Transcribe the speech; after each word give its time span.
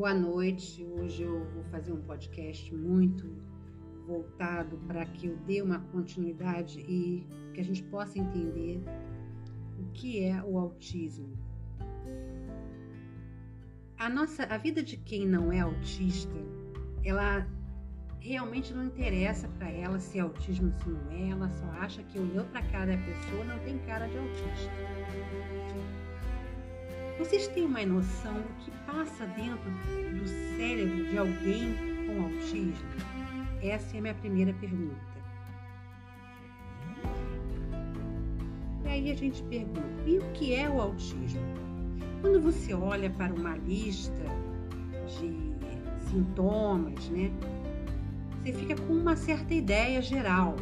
Boa 0.00 0.14
noite. 0.14 0.82
Hoje 0.82 1.24
eu 1.24 1.44
vou 1.52 1.62
fazer 1.64 1.92
um 1.92 2.00
podcast 2.00 2.74
muito 2.74 3.30
voltado 4.06 4.78
para 4.86 5.04
que 5.04 5.26
eu 5.26 5.36
dê 5.46 5.60
uma 5.60 5.78
continuidade 5.92 6.80
e 6.88 7.26
que 7.52 7.60
a 7.60 7.62
gente 7.62 7.82
possa 7.82 8.18
entender 8.18 8.82
o 9.78 9.92
que 9.92 10.24
é 10.24 10.42
o 10.42 10.56
autismo. 10.56 11.36
A 13.98 14.08
nossa, 14.08 14.44
a 14.44 14.56
vida 14.56 14.82
de 14.82 14.96
quem 14.96 15.26
não 15.26 15.52
é 15.52 15.60
autista, 15.60 16.32
ela 17.04 17.46
realmente 18.20 18.72
não 18.72 18.84
interessa 18.84 19.48
para 19.58 19.70
ela 19.70 19.98
se 19.98 20.16
é 20.16 20.22
autismo 20.22 20.72
se 20.82 20.88
não 20.88 21.10
é, 21.10 21.28
ela 21.28 21.50
só 21.50 21.66
acha 21.72 22.02
que 22.04 22.18
olhou 22.18 22.46
para 22.46 22.60
a 22.60 22.70
cara 22.70 22.96
da 22.96 23.04
pessoa 23.04 23.44
não 23.44 23.58
tem 23.58 23.78
cara 23.80 24.08
de 24.08 24.16
autista. 24.16 24.70
Vocês 27.20 27.48
têm 27.48 27.66
uma 27.66 27.84
noção 27.84 28.32
do 28.32 28.48
que 28.64 28.70
passa 28.86 29.26
dentro 29.26 29.70
do 30.18 30.26
cérebro 30.56 31.04
de 31.04 31.18
alguém 31.18 31.76
com 32.06 32.22
autismo? 32.22 32.88
Essa 33.62 33.96
é 33.96 33.98
a 33.98 34.02
minha 34.02 34.14
primeira 34.14 34.54
pergunta. 34.54 34.96
E 38.82 38.88
aí 38.88 39.10
a 39.10 39.14
gente 39.14 39.42
pergunta: 39.42 40.02
e 40.06 40.16
o 40.16 40.32
que 40.32 40.54
é 40.54 40.66
o 40.70 40.80
autismo? 40.80 41.42
Quando 42.22 42.40
você 42.40 42.72
olha 42.72 43.10
para 43.10 43.34
uma 43.34 43.54
lista 43.54 44.24
de 45.06 46.08
sintomas, 46.08 47.06
né? 47.10 47.30
Você 48.38 48.54
fica 48.54 48.74
com 48.76 48.94
uma 48.94 49.14
certa 49.14 49.52
ideia 49.52 50.00
geral. 50.00 50.56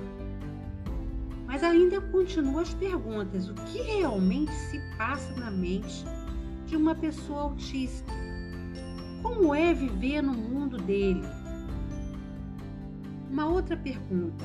Mas 1.46 1.62
ainda 1.62 2.00
continuam 2.00 2.58
as 2.58 2.74
perguntas: 2.74 3.48
o 3.48 3.54
que 3.54 3.80
realmente 3.80 4.52
se 4.52 4.80
passa 4.98 5.32
na 5.38 5.52
mente 5.52 6.04
de 6.68 6.76
uma 6.76 6.94
pessoa 6.94 7.42
autista. 7.42 8.12
Como 9.22 9.54
é 9.54 9.72
viver 9.72 10.22
no 10.22 10.34
mundo 10.34 10.76
dele? 10.76 11.22
Uma 13.30 13.46
outra 13.46 13.76
pergunta: 13.76 14.44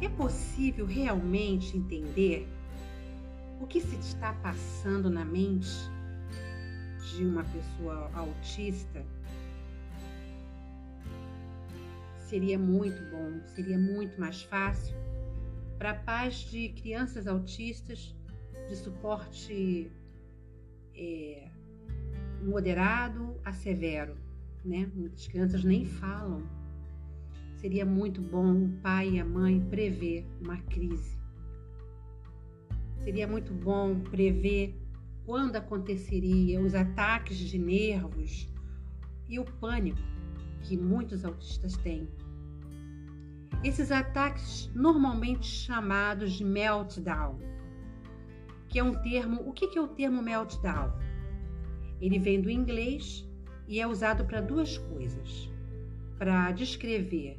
é 0.00 0.08
possível 0.08 0.86
realmente 0.86 1.76
entender 1.76 2.48
o 3.60 3.66
que 3.66 3.80
se 3.80 3.94
está 3.96 4.32
passando 4.34 5.10
na 5.10 5.24
mente 5.24 5.68
de 7.14 7.26
uma 7.26 7.44
pessoa 7.44 8.10
autista? 8.14 9.04
Seria 12.16 12.58
muito 12.58 13.02
bom, 13.10 13.40
seria 13.54 13.76
muito 13.76 14.18
mais 14.18 14.42
fácil 14.42 14.94
para 15.78 15.94
pais 15.94 16.36
de 16.36 16.70
crianças 16.70 17.26
autistas 17.26 18.14
de 18.68 18.76
suporte 18.76 19.90
é, 20.94 21.49
moderado 22.42 23.36
a 23.44 23.52
severo, 23.52 24.16
né? 24.64 24.90
Muitas 24.94 25.26
crianças 25.26 25.64
nem 25.64 25.84
falam. 25.84 26.42
Seria 27.56 27.84
muito 27.84 28.22
bom 28.22 28.64
o 28.64 28.68
pai 28.82 29.10
e 29.10 29.20
a 29.20 29.24
mãe 29.24 29.60
prever 29.68 30.26
uma 30.40 30.56
crise. 30.56 31.18
Seria 33.04 33.26
muito 33.26 33.52
bom 33.52 34.00
prever 34.00 34.74
quando 35.24 35.56
aconteceria 35.56 36.60
os 36.60 36.74
ataques 36.74 37.36
de 37.38 37.58
nervos 37.58 38.48
e 39.28 39.38
o 39.38 39.44
pânico 39.44 40.00
que 40.62 40.76
muitos 40.76 41.24
autistas 41.24 41.76
têm. 41.76 42.08
Esses 43.62 43.92
ataques 43.92 44.70
normalmente 44.74 45.46
chamados 45.46 46.32
de 46.32 46.44
meltdown, 46.44 47.38
que 48.68 48.78
é 48.78 48.82
um 48.82 48.94
termo. 49.02 49.48
O 49.48 49.52
que 49.52 49.76
é 49.76 49.80
o 49.80 49.88
termo 49.88 50.22
meltdown? 50.22 50.90
Ele 52.00 52.18
vem 52.18 52.40
do 52.40 52.50
inglês 52.50 53.28
e 53.68 53.80
é 53.80 53.86
usado 53.86 54.24
para 54.24 54.40
duas 54.40 54.78
coisas: 54.78 55.50
para 56.18 56.50
descrever 56.52 57.38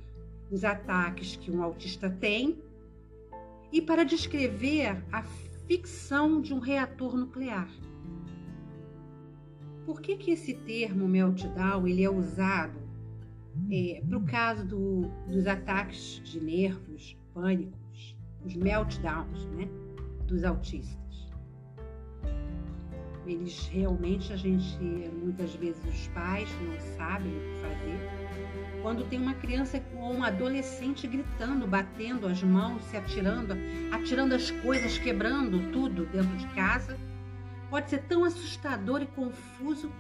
os 0.52 0.64
ataques 0.64 1.36
que 1.36 1.50
um 1.50 1.64
autista 1.64 2.10
tem 2.10 2.62
e 3.72 3.82
para 3.82 4.04
descrever 4.04 5.04
a 5.12 5.24
ficção 5.68 6.42
de 6.42 6.54
um 6.54 6.60
reator 6.60 7.16
nuclear. 7.16 7.70
Por 9.86 10.02
que, 10.02 10.16
que 10.18 10.32
esse 10.32 10.54
termo 10.54 11.08
meltdown 11.08 11.88
ele 11.88 12.04
é 12.04 12.10
usado 12.10 12.80
é, 13.70 14.02
para 14.08 14.18
o 14.18 14.26
caso 14.26 14.66
do, 14.66 15.02
dos 15.28 15.48
ataques 15.48 16.22
de 16.24 16.40
nervos, 16.40 17.18
pânicos, 17.34 18.16
os 18.46 18.56
meltdowns 18.56 19.46
né, 19.48 19.68
dos 20.28 20.44
autistas? 20.44 21.01
Eles 23.26 23.68
realmente, 23.68 24.34
a 24.34 24.36
gente, 24.36 24.78
muitas 25.22 25.54
vezes 25.54 25.82
os 25.86 26.08
pais 26.08 26.50
não 26.62 26.80
sabem 26.98 27.32
o 27.32 27.40
que 27.40 27.62
fazer. 27.62 28.82
Quando 28.82 29.08
tem 29.08 29.20
uma 29.20 29.36
criança 29.36 29.82
ou 29.96 30.14
um 30.14 30.24
adolescente 30.24 31.08
gritando, 31.08 31.68
batendo 31.68 32.26
as 32.26 32.42
mãos, 32.42 32.82
se 32.86 32.98
atirando, 32.98 33.56
atirando 33.92 34.34
as 34.34 34.50
coisas, 34.50 34.98
quebrando 34.98 35.72
tudo 35.72 36.06
dentro 36.08 36.36
de 36.36 36.48
casa, 36.48 36.98
pode 37.70 37.92
ser 37.92 38.00
tão 38.04 38.24
assustador 38.24 39.04
e 39.04 39.06
confuso 39.08 39.92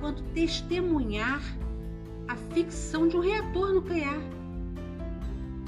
quanto 0.00 0.22
testemunhar 0.34 1.40
a 2.26 2.34
ficção 2.52 3.06
de 3.06 3.16
um 3.16 3.20
reator 3.20 3.72
nuclear. 3.72 4.18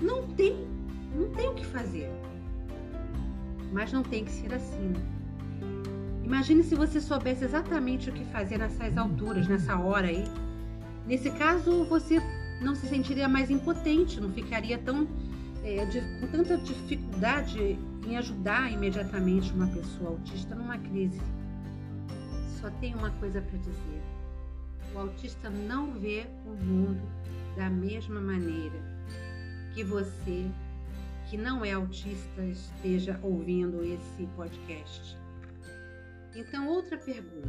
Não 0.03 0.27
tem, 0.29 0.67
não 1.15 1.31
tem 1.31 1.49
o 1.49 1.55
que 1.55 1.65
fazer. 1.65 2.11
Mas 3.73 3.93
não 3.93 4.03
tem 4.03 4.25
que 4.25 4.31
ser 4.31 4.53
assim. 4.53 4.93
Imagine 6.27 6.65
se 6.65 6.75
você 6.75 7.01
soubesse 7.01 7.45
exatamente 7.45 8.11
o 8.11 8.13
que 8.13 8.25
fazer 8.25 8.59
nessas 8.59 8.99
alturas, 8.99 9.47
nessa 9.47 9.79
hora 9.79 10.09
aí. 10.09 10.25
Nesse 11.07 11.31
caso, 11.31 11.85
você 11.85 12.21
não 12.61 12.75
se 12.75 12.89
sentiria 12.89 13.29
mais 13.29 13.49
impotente, 13.49 14.21
não 14.21 14.33
ficaria 14.33 14.77
tão 14.77 15.07
é, 15.63 15.85
de, 15.85 16.01
com 16.19 16.27
tanta 16.27 16.59
dificuldade 16.59 17.79
em 18.05 18.17
ajudar 18.17 18.73
imediatamente 18.73 19.53
uma 19.53 19.69
pessoa 19.69 20.11
autista 20.11 20.53
numa 20.57 20.77
crise. 20.77 21.21
Só 22.61 22.71
tem 22.81 22.93
uma 22.97 23.13
coisa 23.13 23.41
para 23.41 23.59
dizer: 23.59 24.03
o 24.97 24.99
autista 24.99 25.49
não 25.49 25.93
vê 25.93 26.27
o 26.45 26.57
mundo 26.61 27.03
da 27.57 27.71
mesma 27.71 28.21
maneira 28.21 28.83
que 29.75 29.85
você, 29.85 30.45
que 31.31 31.37
não 31.37 31.65
é 31.65 31.71
autista, 31.71 32.43
esteja 32.43 33.17
ouvindo 33.23 33.85
esse 33.85 34.27
podcast. 34.35 35.17
Então, 36.37 36.69
outra 36.69 36.99
pergunta. 36.99 37.49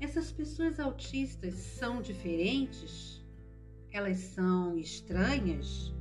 Essas 0.00 0.32
pessoas 0.32 0.80
autistas 0.80 1.54
são 1.54 2.02
diferentes? 2.02 3.24
Elas 3.92 4.18
são 4.18 4.76
estranhas? 4.76 5.94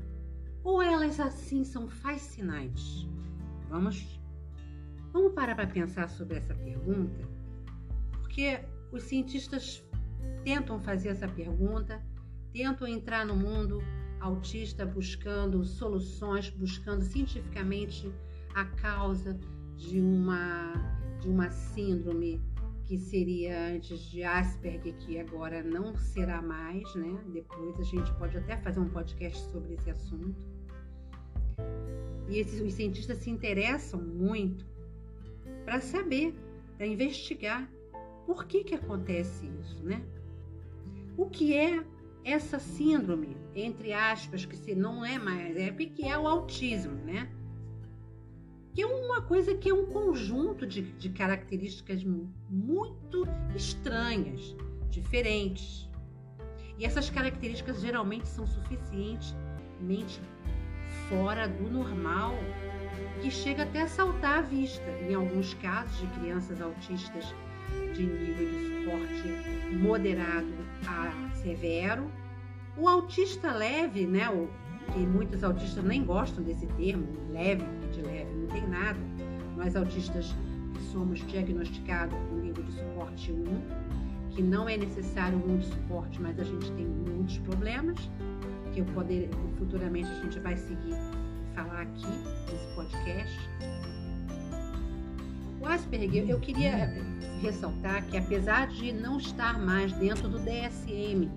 Ou 0.64 0.81
elas 0.81 1.20
assim 1.20 1.64
são 1.64 1.88
fascinantes? 1.88 3.08
Vamos, 3.70 4.20
vamos 5.14 5.34
parar 5.34 5.53
para 5.56 5.68
pensar 5.68 6.09
sobre 6.09 6.38
essa 6.38 6.56
pergunta? 6.56 7.30
Porque 8.14 8.59
os 8.91 9.03
cientistas 9.03 9.84
tentam 10.44 10.80
fazer 10.80 11.09
essa 11.09 11.28
pergunta, 11.28 12.03
tentam 12.52 12.88
entrar 12.88 13.24
no 13.24 13.36
mundo 13.36 13.84
autista 14.20 14.84
buscando 14.84 15.64
soluções, 15.64 16.50
buscando 16.50 17.03
cientificamente 17.03 18.12
a 18.56 18.66
causa 18.66 19.40
de 19.81 20.00
uma, 20.00 20.74
de 21.19 21.28
uma 21.28 21.50
síndrome 21.50 22.40
que 22.86 22.97
seria 22.97 23.74
antes 23.74 24.00
de 24.00 24.24
Asperger, 24.24 24.94
que 24.97 25.19
agora 25.19 25.64
não 25.64 25.96
será 25.96 26.42
mais, 26.42 26.94
né? 26.94 27.19
Depois 27.28 27.80
a 27.80 27.84
gente 27.84 28.14
pode 28.14 28.38
até 28.38 28.58
fazer 28.58 28.80
um 28.80 28.90
podcast 28.90 29.40
sobre 29.52 29.74
esse 29.74 29.90
assunto. 29.90 30.46
E 32.30 32.38
esses, 32.38 32.62
os 32.62 32.74
cientistas 32.74 33.18
se 33.18 33.30
interessam 33.30 34.00
muito 34.00 34.66
para 35.66 35.82
saber, 35.82 36.35
para 36.78 36.85
investigar 36.85 37.70
por 38.26 38.46
que, 38.46 38.64
que 38.64 38.76
acontece 38.76 39.50
isso, 39.61 39.84
né? 39.84 40.02
O 41.17 41.28
que 41.28 41.55
é 41.55 41.84
essa 42.23 42.59
síndrome, 42.59 43.35
entre 43.55 43.94
aspas, 43.94 44.46
que 44.46 44.55
se 44.55 44.76
não 44.76 45.03
é 45.03 45.17
mais, 45.17 45.58
é 45.58 45.72
porque 45.72 46.03
é 46.03 46.17
o 46.17 46.28
autismo, 46.28 46.96
né? 47.03 47.29
Que 48.73 48.82
é 48.82 48.85
uma 48.85 49.22
coisa 49.22 49.53
que 49.56 49.70
é 49.70 49.73
um 49.73 49.85
conjunto 49.88 50.66
de, 50.66 50.82
de 50.82 51.09
características 51.09 52.03
muito 52.50 53.28
estranhas, 53.56 54.56
diferentes. 54.90 55.90
E 56.78 56.85
essas 56.85 57.09
características 57.09 57.82
geralmente 57.82 58.28
são 58.28 58.47
suficientemente 58.47 60.22
fora 61.09 61.47
do 61.47 61.70
normal, 61.70 62.34
que 63.22 63.29
chega 63.29 63.64
até 63.64 63.82
a 63.82 63.88
saltar 63.88 64.40
a 64.40 64.41
vista. 64.41 64.90
Em 65.02 65.14
alguns 65.14 65.53
casos 65.56 65.97
de 66.00 66.08
crianças 66.20 66.62
autistas 66.62 67.35
de 67.94 68.03
nível 68.03 68.50
de 68.50 68.67
suporte 68.67 69.76
moderado 69.76 70.53
a 70.88 71.29
severo, 71.35 72.09
o 72.78 72.88
autista 72.88 73.52
leve, 73.52 74.08
né, 74.08 74.29
o, 74.29 74.50
que 74.91 75.00
muitos 75.00 75.44
autistas 75.44 75.84
nem 75.84 76.03
gostam 76.03 76.44
desse 76.44 76.67
termo, 76.67 77.08
leve, 77.29 77.64
leve, 78.02 78.32
não 78.34 78.48
tem 78.48 78.68
nada. 78.68 79.00
Nós 79.58 79.76
autistas 79.76 80.36
somos 80.92 81.20
diagnosticados 81.28 82.18
com 82.30 82.36
nível 82.36 82.64
de 82.64 82.72
suporte 82.74 83.32
1, 83.32 84.32
que 84.32 84.42
não 84.42 84.68
é 84.68 84.78
necessário 84.78 85.38
muito 85.38 85.66
suporte, 85.66 86.22
mas 86.22 86.40
a 86.40 86.44
gente 86.44 86.72
tem 86.72 86.86
muitos 86.86 87.38
problemas, 87.40 87.98
que 88.74 88.80
eu 88.80 88.86
poder, 88.86 89.30
futuramente 89.58 90.09
a 90.09 90.22
gente 90.22 90.40
vai 90.40 90.56
seguir 90.56 90.96
falar 91.53 91.82
aqui 91.82 92.08
nesse 92.52 92.76
podcast. 92.76 93.50
O 95.59 95.66
Asperger, 95.66 96.30
eu 96.30 96.40
queria 96.40 96.90
ressaltar 97.42 98.06
que 98.08 98.18
apesar 98.18 98.68
de 98.68 98.92
não 98.92 99.18
estar 99.18 99.59
mais 99.59 99.92
dentro 99.94 100.28
do 100.28 100.40
DSM 100.40 101.30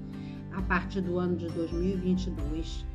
a 0.53 0.63
partir 0.63 1.01
do 1.01 1.19
ano 1.19 1.37
de 1.37 1.49
2022 1.49 2.87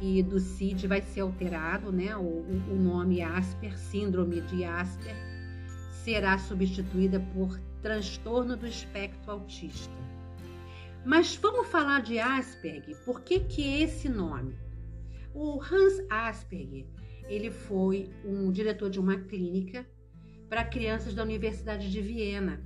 e 0.00 0.22
do 0.22 0.38
CID 0.38 0.86
vai 0.86 1.00
ser 1.00 1.20
alterado, 1.20 1.90
né? 1.90 2.16
O, 2.16 2.22
o 2.22 2.76
nome 2.76 3.22
Asper, 3.22 3.76
síndrome 3.78 4.40
de 4.42 4.64
Asper, 4.64 5.14
será 6.04 6.38
substituída 6.38 7.20
por 7.34 7.58
transtorno 7.82 8.56
do 8.56 8.66
espectro 8.66 9.30
autista. 9.30 9.94
Mas 11.04 11.36
vamos 11.36 11.68
falar 11.68 12.02
de 12.02 12.18
Asperger. 12.18 12.96
Por 13.04 13.20
que 13.20 13.40
que 13.40 13.82
esse 13.82 14.08
nome? 14.08 14.54
O 15.32 15.60
Hans 15.62 16.04
Asperger, 16.10 16.86
ele 17.28 17.50
foi 17.50 18.10
um 18.24 18.50
diretor 18.50 18.90
de 18.90 18.98
uma 18.98 19.16
clínica 19.16 19.86
para 20.48 20.64
crianças 20.64 21.14
da 21.14 21.22
Universidade 21.22 21.90
de 21.90 22.00
Viena. 22.00 22.60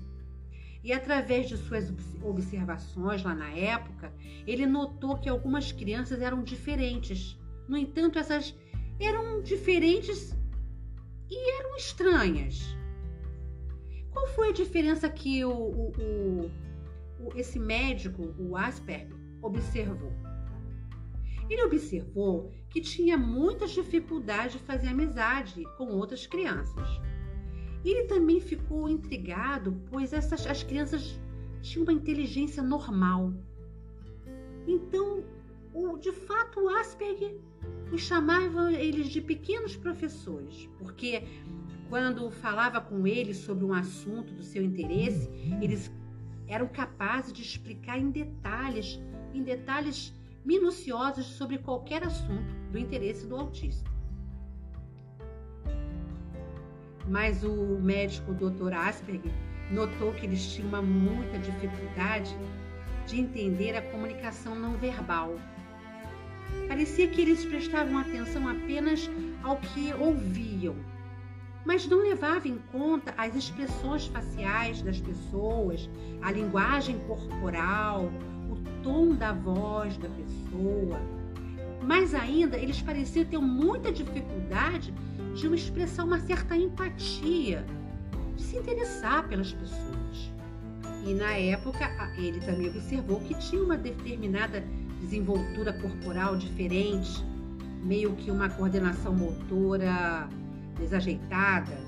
E 0.83 0.93
através 0.93 1.49
de 1.49 1.57
suas 1.57 1.93
observações 2.23 3.23
lá 3.23 3.35
na 3.35 3.51
época, 3.51 4.13
ele 4.47 4.67
notou 4.67 5.19
que 5.19 5.29
algumas 5.29 5.73
crianças 5.73 6.21
eram 6.23 6.43
diferentes. 6.43 7.39
No 7.69 7.77
entanto, 7.77 8.19
essas 8.19 8.55
eram 8.99 9.43
diferentes 9.43 10.35
e 11.31 11.61
eram 11.61 11.77
estranhas. 11.77 12.77
Qual 14.11 14.27
foi 14.29 14.49
a 14.49 14.53
diferença 14.53 15.09
que 15.09 15.45
o, 15.45 15.53
o, 15.53 16.51
o, 17.21 17.31
esse 17.37 17.59
médico, 17.59 18.35
o 18.39 18.57
Asperger, 18.57 19.17
observou? 19.43 20.13
Ele 21.49 21.63
observou 21.63 22.51
que 22.69 22.81
tinha 22.81 23.19
muitas 23.19 23.73
dificuldades 23.73 24.53
de 24.53 24.59
fazer 24.61 24.89
amizade 24.89 25.65
com 25.77 25.87
outras 25.89 26.27
crianças. 26.27 26.89
Ele 27.85 28.05
também 28.05 28.41
ficou 28.41 28.89
intrigado, 28.89 29.81
pois 29.91 30.13
essas, 30.13 30.47
as 30.47 30.63
crianças 30.63 31.19
tinham 31.63 31.85
uma 31.85 31.93
inteligência 31.93 32.63
normal. 32.63 33.33
Então, 34.67 35.25
o, 35.73 35.97
de 35.97 36.13
fato, 36.13 36.61
o 36.61 36.69
Asperger 36.69 37.37
os 37.93 38.03
chamava 38.03 38.73
eles 38.73 39.09
de 39.09 39.21
pequenos 39.21 39.77
professores, 39.77 40.69
porque 40.79 41.23
quando 41.89 42.31
falava 42.31 42.81
com 42.81 43.07
eles 43.07 43.39
sobre 43.39 43.65
um 43.65 43.75
assunto 43.75 44.33
do 44.33 44.43
seu 44.43 44.63
interesse, 44.63 45.29
eles 45.61 45.91
eram 46.47 46.69
capazes 46.69 47.33
de 47.33 47.43
explicar 47.43 47.99
em 47.99 48.11
detalhes, 48.11 49.01
em 49.35 49.43
detalhes 49.43 50.15
minuciosos 50.45 51.27
sobre 51.27 51.59
qualquer 51.59 52.05
assunto 52.05 52.55
do 52.71 52.79
interesse 52.79 53.27
do 53.27 53.37
autista. 53.37 53.91
Mas 57.11 57.43
o 57.43 57.81
médico 57.81 58.33
Dr. 58.33 58.73
Asperger 58.73 59.33
notou 59.69 60.13
que 60.13 60.25
eles 60.25 60.47
tinham 60.53 60.69
uma 60.69 60.81
muita 60.81 61.39
dificuldade 61.39 62.37
de 63.05 63.21
entender 63.21 63.77
a 63.77 63.83
comunicação 63.83 64.55
não 64.55 64.77
verbal. 64.77 65.35
Parecia 66.69 67.09
que 67.09 67.21
eles 67.21 67.45
prestavam 67.45 67.99
atenção 67.99 68.49
apenas 68.49 69.11
ao 69.43 69.57
que 69.57 69.93
ouviam, 69.95 70.77
mas 71.65 71.85
não 71.89 71.99
levavam 71.99 72.53
em 72.53 72.59
conta 72.71 73.13
as 73.19 73.35
expressões 73.35 74.07
faciais 74.07 74.81
das 74.81 75.01
pessoas, 75.01 75.91
a 76.23 76.31
linguagem 76.31 76.97
corporal, 77.09 78.05
o 78.49 78.83
tom 78.85 79.17
da 79.17 79.33
voz 79.33 79.97
da 79.99 80.09
pessoa. 80.09 81.01
Mais 81.83 82.15
ainda, 82.15 82.57
eles 82.57 82.81
pareciam 82.81 83.25
ter 83.25 83.39
muita 83.39 83.91
dificuldade 83.91 84.95
de 85.49 85.55
expressar 85.55 86.05
uma 86.05 86.21
certa 86.21 86.55
empatia, 86.55 87.65
de 88.37 88.43
se 88.43 88.57
interessar 88.57 89.27
pelas 89.29 89.53
pessoas. 89.53 90.31
E 91.07 91.15
na 91.15 91.33
época, 91.33 91.91
ele 92.17 92.41
também 92.41 92.69
observou 92.69 93.21
que 93.21 93.35
tinha 93.35 93.63
uma 93.63 93.77
determinada 93.77 94.63
desenvoltura 95.01 95.73
corporal 95.73 96.37
diferente, 96.37 97.25
meio 97.83 98.15
que 98.17 98.31
uma 98.31 98.51
coordenação 98.51 99.15
motora 99.15 100.29
desajeitada. 100.79 101.79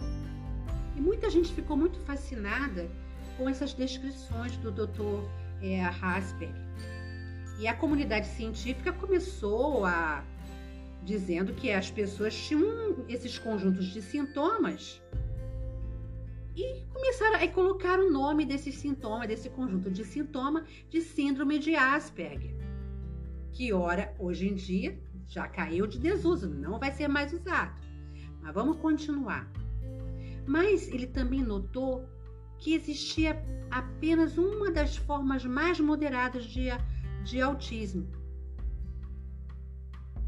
E 0.96 1.00
muita 1.00 1.28
gente 1.28 1.52
ficou 1.52 1.76
muito 1.76 1.98
fascinada 2.00 2.88
com 3.36 3.48
essas 3.48 3.74
descrições 3.74 4.56
do 4.58 4.70
Dr. 4.70 5.28
É, 5.60 5.82
Hasberg. 5.84 6.54
E 7.58 7.68
a 7.68 7.74
comunidade 7.74 8.26
científica 8.28 8.92
começou 8.92 9.84
a 9.84 10.24
dizendo 11.04 11.52
que 11.54 11.70
as 11.70 11.90
pessoas 11.90 12.34
tinham 12.34 13.04
esses 13.08 13.38
conjuntos 13.38 13.86
de 13.86 14.00
sintomas 14.00 15.02
e 16.54 16.84
começaram 16.92 17.42
a 17.42 17.48
colocar 17.48 17.98
o 17.98 18.10
nome 18.10 18.44
desses 18.44 18.76
sintomas, 18.76 19.26
desse 19.26 19.48
conjunto 19.50 19.90
de 19.90 20.04
sintoma, 20.04 20.64
de 20.90 21.00
síndrome 21.00 21.58
de 21.58 21.74
Asperger, 21.74 22.54
que 23.52 23.72
ora 23.72 24.14
hoje 24.18 24.48
em 24.48 24.54
dia 24.54 24.98
já 25.26 25.48
caiu 25.48 25.86
de 25.86 25.98
desuso, 25.98 26.48
não 26.48 26.78
vai 26.78 26.92
ser 26.92 27.08
mais 27.08 27.32
usado. 27.32 27.80
Mas 28.40 28.54
vamos 28.54 28.76
continuar. 28.76 29.50
Mas 30.46 30.88
ele 30.88 31.06
também 31.06 31.42
notou 31.42 32.06
que 32.58 32.74
existia 32.74 33.42
apenas 33.70 34.36
uma 34.36 34.70
das 34.70 34.96
formas 34.96 35.44
mais 35.44 35.80
moderadas 35.80 36.44
de, 36.44 36.68
de 37.24 37.40
autismo, 37.40 38.06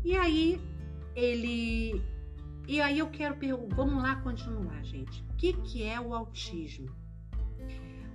e 0.05 0.17
aí 0.17 0.61
ele 1.17 2.03
e 2.67 2.81
aí 2.81 2.99
eu 2.99 3.09
quero 3.09 3.37
perguntar, 3.37 3.77
vamos 3.77 4.03
lá 4.03 4.17
continuar, 4.17 4.83
gente. 4.85 5.23
O 5.31 5.37
que, 5.37 5.53
que 5.53 5.83
é 5.83 6.01
o 6.01 6.15
autismo? 6.15 6.95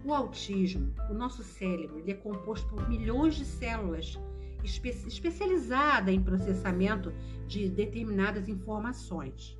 O 0.03 0.13
autismo, 0.13 0.93
o 1.09 1.13
nosso 1.13 1.43
cérebro, 1.43 1.99
ele 1.99 2.11
é 2.11 2.15
composto 2.15 2.67
por 2.67 2.89
milhões 2.89 3.35
de 3.35 3.45
células 3.45 4.17
espe 4.63 4.89
especializadas 4.89 6.13
em 6.13 6.21
processamento 6.21 7.13
de 7.47 7.69
determinadas 7.69 8.47
informações. 8.49 9.57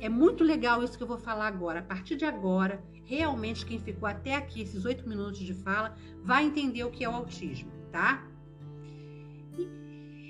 É 0.00 0.08
muito 0.08 0.44
legal 0.44 0.82
isso 0.82 0.96
que 0.96 1.02
eu 1.02 1.06
vou 1.06 1.18
falar 1.18 1.46
agora. 1.46 1.80
A 1.80 1.82
partir 1.82 2.16
de 2.16 2.24
agora, 2.24 2.82
realmente 3.04 3.64
quem 3.64 3.78
ficou 3.78 4.08
até 4.08 4.34
aqui, 4.34 4.62
esses 4.62 4.84
oito 4.84 5.08
minutos 5.08 5.40
de 5.40 5.54
fala, 5.54 5.96
vai 6.22 6.44
entender 6.44 6.84
o 6.84 6.90
que 6.90 7.04
é 7.04 7.08
o 7.08 7.14
autismo, 7.14 7.70
tá? 7.90 8.26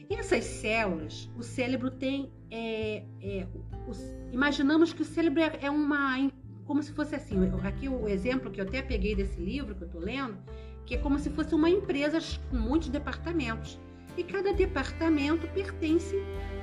Essas 0.09 0.45
células, 0.45 1.29
o 1.37 1.43
cérebro 1.43 1.91
tem. 1.91 2.31
É, 2.51 3.03
é, 3.21 3.47
os, 3.89 4.01
imaginamos 4.33 4.93
que 4.93 5.03
o 5.03 5.05
cérebro 5.05 5.41
é, 5.41 5.59
é 5.63 5.71
uma. 5.71 6.31
Como 6.65 6.83
se 6.83 6.93
fosse 6.93 7.15
assim. 7.15 7.37
Aqui 7.65 7.89
o 7.89 8.09
exemplo 8.09 8.51
que 8.51 8.61
eu 8.61 8.65
até 8.65 8.83
peguei 8.83 9.15
desse 9.15 9.41
livro 9.41 9.75
que 9.75 9.83
eu 9.83 9.87
estou 9.87 10.01
lendo, 10.01 10.39
que 10.85 10.95
é 10.95 10.99
como 10.99 11.19
se 11.19 11.31
fosse 11.31 11.55
uma 11.55 11.71
empresa 11.71 12.19
com 12.51 12.57
muitos 12.57 12.89
departamentos. 12.89 13.79
E 14.17 14.25
cada 14.25 14.53
departamento 14.53 15.47
pertence 15.49 16.17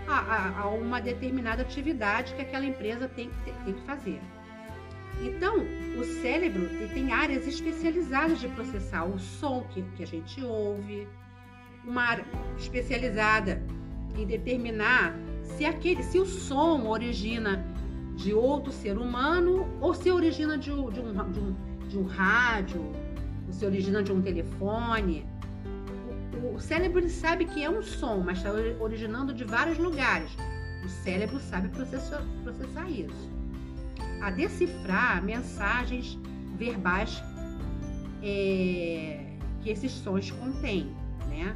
a, 0.08 0.20
a, 0.20 0.62
a 0.62 0.70
uma 0.70 1.00
determinada 1.00 1.62
atividade 1.62 2.34
que 2.34 2.42
aquela 2.42 2.66
empresa 2.66 3.08
tem, 3.08 3.30
tem 3.64 3.74
que 3.74 3.82
fazer. 3.82 4.20
Então, 5.22 5.58
o 6.00 6.04
cérebro 6.22 6.68
tem 6.94 7.12
áreas 7.12 7.48
especializadas 7.48 8.40
de 8.40 8.48
processar 8.50 9.06
o 9.06 9.20
som 9.20 9.64
que, 9.70 9.84
que 9.96 10.04
a 10.04 10.08
gente 10.08 10.44
ouve, 10.44 11.08
uma 11.86 12.02
área 12.04 12.26
especializada 12.58 13.62
em 14.16 14.26
determinar 14.26 15.16
se 15.44 15.66
aquele, 15.66 16.04
se 16.04 16.20
o 16.20 16.26
som 16.26 16.88
origina 16.88 17.64
de 18.16 18.34
outro 18.34 18.72
ser 18.72 18.98
humano 18.98 19.68
ou 19.82 19.94
se 19.94 20.12
origina 20.12 20.58
de, 20.58 20.72
um, 20.72 20.90
de, 20.90 21.00
um, 21.00 21.32
de, 21.32 21.40
um, 21.40 21.56
de 21.90 21.98
um 21.98 22.04
rádio, 22.04 22.82
ou 23.48 23.54
se 23.54 23.66
origina 23.66 24.02
de 24.04 24.12
um 24.12 24.22
telefone. 24.22 25.26
O, 26.44 26.56
o 26.56 26.60
cérebro 26.60 27.08
sabe 27.10 27.46
que 27.46 27.64
é 27.64 27.70
um 27.70 27.82
som, 27.82 28.20
mas 28.20 28.38
está 28.38 28.52
originando 28.80 29.34
de 29.34 29.44
vários 29.44 29.78
lugares. 29.78 30.32
O 30.84 30.90
cérebro 30.90 31.40
sabe 31.40 31.70
processar, 31.70 32.22
processar 32.44 32.90
isso. 32.90 33.32
A 34.22 34.30
decifrar 34.32 35.24
mensagens 35.24 36.18
verbais 36.56 37.22
é, 38.22 39.26
que 39.62 39.70
esses 39.70 39.92
sons 39.92 40.32
contêm, 40.32 40.92
né? 41.28 41.56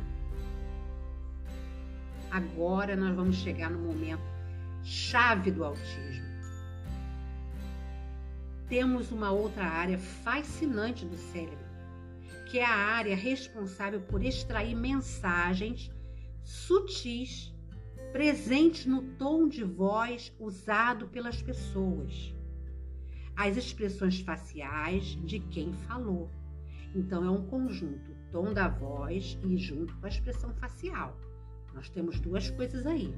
Agora 2.31 2.96
nós 2.96 3.15
vamos 3.15 3.38
chegar 3.38 3.69
no 3.69 3.79
momento 3.79 4.38
chave 4.84 5.51
do 5.51 5.63
autismo. 5.63 6.25
Temos 8.69 9.12
uma 9.12 9.31
outra 9.31 9.65
área 9.65 9.98
fascinante 9.98 11.05
do 11.05 11.17
cérebro, 11.17 11.65
que 12.46 12.60
é 12.60 12.65
a 12.65 12.75
área 12.75 13.15
responsável 13.15 14.01
por 14.01 14.24
extrair 14.24 14.75
mensagens 14.75 15.91
sutis 16.43 17.53
presentes 18.13 18.86
no 18.86 19.01
tom 19.01 19.48
de 19.48 19.63
voz 19.63 20.34
usado 20.39 21.07
pelas 21.07 21.41
pessoas, 21.41 22.34
as 23.36 23.57
expressões 23.57 24.22
faciais 24.22 25.17
de 25.25 25.39
quem 25.39 25.74
falou 25.74 26.29
Então 26.96 27.25
é 27.25 27.29
um 27.29 27.46
conjunto, 27.46 28.15
tom 28.31 28.53
da 28.53 28.69
voz 28.69 29.38
e 29.43 29.57
junto 29.57 29.96
com 29.98 30.05
a 30.05 30.10
expressão 30.10 30.53
facial. 30.55 31.15
Nós 31.77 31.89
temos 31.89 32.19
duas 32.19 32.50
coisas 32.50 32.88
aí. 32.88 33.13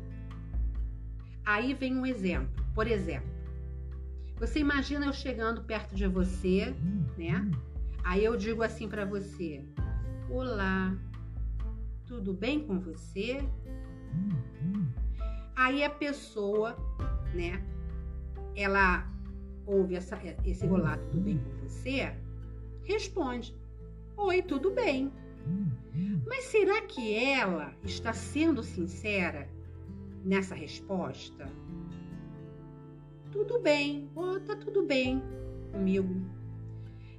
Aí 1.45 1.73
vem 1.73 1.95
um 1.95 2.05
exemplo. 2.05 2.61
Por 2.75 2.87
exemplo, 2.87 3.31
você 4.35 4.59
imagina 4.59 5.05
eu 5.05 5.13
chegando 5.13 5.63
perto 5.63 5.95
de 5.95 6.05
você, 6.07 6.75
né? 7.17 7.49
Aí 8.03 8.21
eu 8.21 8.35
digo 8.35 8.61
assim 8.61 8.89
para 8.89 9.05
você: 9.05 9.63
Olá, 10.29 10.93
tudo 12.05 12.33
bem 12.33 12.59
com 12.67 12.81
você? 12.81 13.39
Aí 15.55 15.81
a 15.81 15.89
pessoa, 15.89 16.75
né? 17.33 17.63
Ela 18.57 19.09
ouve 19.65 19.95
essa, 19.95 20.19
esse 20.43 20.67
olá, 20.67 20.97
tudo 20.97 21.21
bem 21.21 21.37
com 21.37 21.65
você? 21.65 22.13
Responde: 22.83 23.55
Oi, 24.17 24.41
tudo 24.41 24.71
bem. 24.71 25.13
Mas 26.25 26.45
será 26.45 26.81
que 26.81 27.13
ela 27.13 27.73
está 27.83 28.13
sendo 28.13 28.63
sincera 28.63 29.49
nessa 30.23 30.55
resposta? 30.55 31.47
Tudo 33.31 33.59
bem, 33.59 34.09
oh, 34.15 34.39
tá 34.39 34.55
tudo 34.55 34.83
bem 34.83 35.21
comigo. 35.71 36.39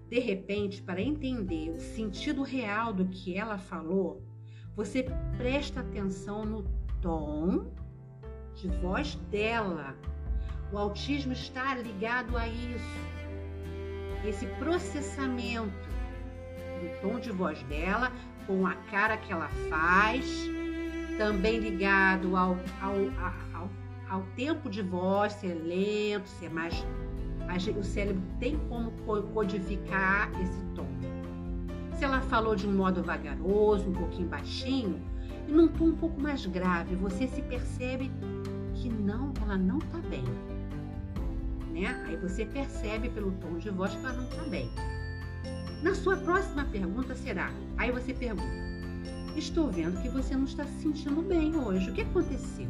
De 0.09 0.19
repente, 0.19 0.83
para 0.83 1.01
entender 1.01 1.71
o 1.71 1.79
sentido 1.79 2.43
real 2.43 2.93
do 2.93 3.07
que 3.07 3.37
ela 3.37 3.59
falou, 3.59 4.21
você 4.75 5.07
presta 5.37 5.81
atenção 5.81 6.45
no 6.45 6.65
tom 7.01 7.73
de 8.55 8.69
voz 8.81 9.15
dela. 9.31 9.97
O 10.73 10.79
autismo 10.79 11.33
está 11.33 11.75
ligado 11.77 12.37
a 12.37 12.49
isso. 12.49 13.01
Esse 14.27 14.47
processamento 14.59 15.89
do 16.81 17.01
tom 17.01 17.21
de 17.21 17.31
voz 17.31 17.63
dela 17.65 18.11
com 18.47 18.67
a 18.67 18.75
cara 18.91 19.17
que 19.17 19.33
ela 19.33 19.49
faz, 19.69 20.49
também 21.17 21.59
ligado 21.59 22.37
ao, 22.37 22.57
ao, 22.81 22.95
ao, 23.55 23.71
ao 24.09 24.23
tempo 24.35 24.69
de 24.69 24.83
voz, 24.83 25.35
ser 25.35 25.55
lento, 25.55 26.29
ser 26.29 26.51
mais. 26.51 26.85
o 27.79 27.85
cérebro 27.85 28.23
tem 28.41 28.59
como 28.69 28.91
codificar 29.35 30.31
esse 30.41 30.65
tom. 30.75 30.89
Se 31.97 32.05
ela 32.05 32.21
falou 32.23 32.57
de 32.57 32.67
um 32.67 32.73
modo 32.73 33.03
vagaroso, 33.03 33.89
um 33.89 33.93
pouquinho 33.93 34.29
baixinho, 34.29 35.01
e 35.47 35.53
num 35.53 35.69
tom 35.69 35.85
um 35.87 35.97
pouco 35.97 36.21
mais 36.21 36.45
grave, 36.47 36.97
você 36.97 37.29
se 37.29 37.43
percebe 37.43 38.11
que 38.75 38.89
não, 38.89 39.33
ela 39.43 39.57
não 39.57 39.79
está 39.79 39.99
bem. 39.99 40.25
Né? 41.73 41.87
Aí 42.07 42.17
você 42.17 42.45
percebe 42.47 43.11
pelo 43.11 43.31
tom 43.33 43.59
de 43.59 43.71
voz 43.71 43.95
que 43.95 43.99
ela 43.99 44.15
não 44.15 44.25
está 44.25 44.43
bem. 44.45 44.71
Na 45.83 45.95
sua 45.95 46.17
próxima 46.17 46.65
pergunta 46.67 47.15
será: 47.15 47.51
aí 47.79 47.91
você 47.91 48.13
pergunta, 48.13 48.45
estou 49.35 49.71
vendo 49.71 50.01
que 50.03 50.11
você 50.11 50.37
não 50.37 50.45
está 50.45 50.65
se 50.65 50.83
sentindo 50.83 51.23
bem 51.23 51.57
hoje, 51.57 51.91
o 51.91 51.95
que 51.95 52.03
aconteceu? 52.03 52.69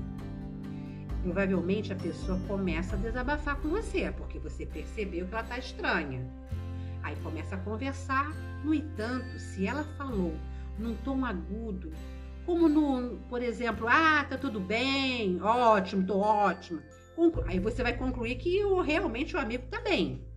Provavelmente 1.23 1.93
a 1.93 1.97
pessoa 1.97 2.39
começa 2.47 2.95
a 2.95 2.99
desabafar 2.99 3.57
com 3.57 3.69
você, 3.69 4.13
porque 4.17 4.39
você 4.39 4.65
percebeu 4.65 5.27
que 5.27 5.33
ela 5.33 5.43
está 5.43 5.59
estranha. 5.59 6.25
Aí 7.03 7.17
começa 7.17 7.57
a 7.57 7.59
conversar. 7.59 8.31
No 8.65 8.73
entanto, 8.73 9.39
se 9.39 9.67
ela 9.67 9.85
falou 9.99 10.35
num 10.79 10.95
tom 10.97 11.25
agudo, 11.25 11.93
como 12.47 12.69
no, 12.69 13.19
por 13.29 13.43
exemplo, 13.43 13.87
ah, 13.89 14.25
tá 14.25 14.39
tudo 14.39 14.61
bem, 14.61 15.43
ótimo, 15.43 16.07
tô 16.07 16.19
ótimo. 16.19 16.81
Aí 17.47 17.59
você 17.59 17.83
vai 17.83 17.97
concluir 17.97 18.37
que 18.37 18.63
realmente 18.83 19.37
o 19.37 19.39
amigo 19.39 19.67
tá 19.69 19.81
bem 19.81 20.30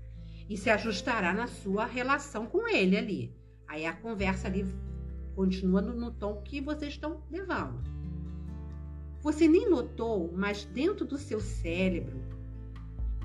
e 0.49 0.57
se 0.57 0.69
ajustará 0.69 1.33
na 1.33 1.47
sua 1.47 1.85
relação 1.85 2.45
com 2.45 2.67
ele 2.67 2.97
ali. 2.97 3.35
Aí 3.67 3.85
a 3.85 3.93
conversa 3.93 4.47
ali 4.47 4.65
continua 5.35 5.81
no, 5.81 5.93
no 5.93 6.11
tom 6.11 6.41
que 6.41 6.61
vocês 6.61 6.93
estão 6.93 7.23
levando. 7.29 7.81
Você 9.21 9.47
nem 9.47 9.69
notou, 9.69 10.33
mas 10.35 10.65
dentro 10.65 11.05
do 11.05 11.17
seu 11.17 11.39
cérebro, 11.39 12.19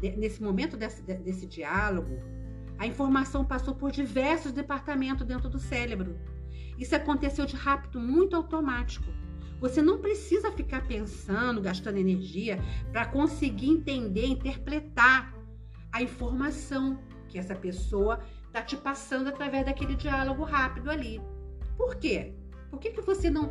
nesse 0.01 0.43
momento 0.43 0.77
desse, 0.77 1.03
desse 1.03 1.47
diálogo, 1.47 2.21
a 2.79 2.87
informação 2.87 3.45
passou 3.45 3.75
por 3.75 3.91
diversos 3.91 4.53
departamentos 4.53 5.27
dentro 5.27 5.49
do 5.49 5.59
cérebro. 5.59 6.17
Isso 6.79 6.95
aconteceu 6.95 7.45
de 7.45 7.57
rápido, 7.57 7.99
muito 7.99 8.37
automático. 8.37 9.07
Você 9.61 9.83
não 9.83 9.99
precisa 9.99 10.53
ficar 10.53 10.87
pensando, 10.87 11.61
gastando 11.61 11.99
energia 11.99 12.61
para 12.93 13.05
conseguir 13.05 13.69
entender, 13.69 14.27
interpretar 14.27 15.35
a 15.91 16.01
informação 16.01 16.97
que 17.29 17.39
essa 17.39 17.55
pessoa 17.55 18.21
está 18.47 18.63
te 18.63 18.77
passando 18.77 19.29
através 19.29 19.65
daquele 19.65 19.95
diálogo 19.95 20.43
rápido 20.43 20.91
ali. 20.91 21.21
Por 21.77 21.97
quê? 21.97 22.33
Por 22.71 22.81
que, 22.81 22.91
que 22.91 23.01
você 23.01 23.31
não, 23.31 23.51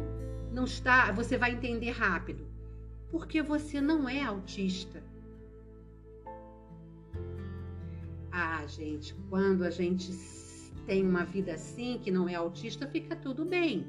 não 0.51 0.65
está, 0.65 1.11
você 1.11 1.37
vai 1.37 1.51
entender 1.53 1.91
rápido? 1.91 2.45
Porque 3.09 3.41
você 3.41 3.79
não 3.79 4.09
é 4.09 4.23
autista. 4.23 5.01
Ah, 8.31 8.65
gente, 8.67 9.15
quando 9.29 9.63
a 9.63 9.69
gente 9.69 10.11
tem 10.85 11.05
uma 11.05 11.23
vida 11.23 11.53
assim, 11.53 11.99
que 12.03 12.11
não 12.11 12.27
é 12.27 12.35
autista, 12.35 12.85
fica 12.87 13.15
tudo 13.15 13.45
bem. 13.45 13.87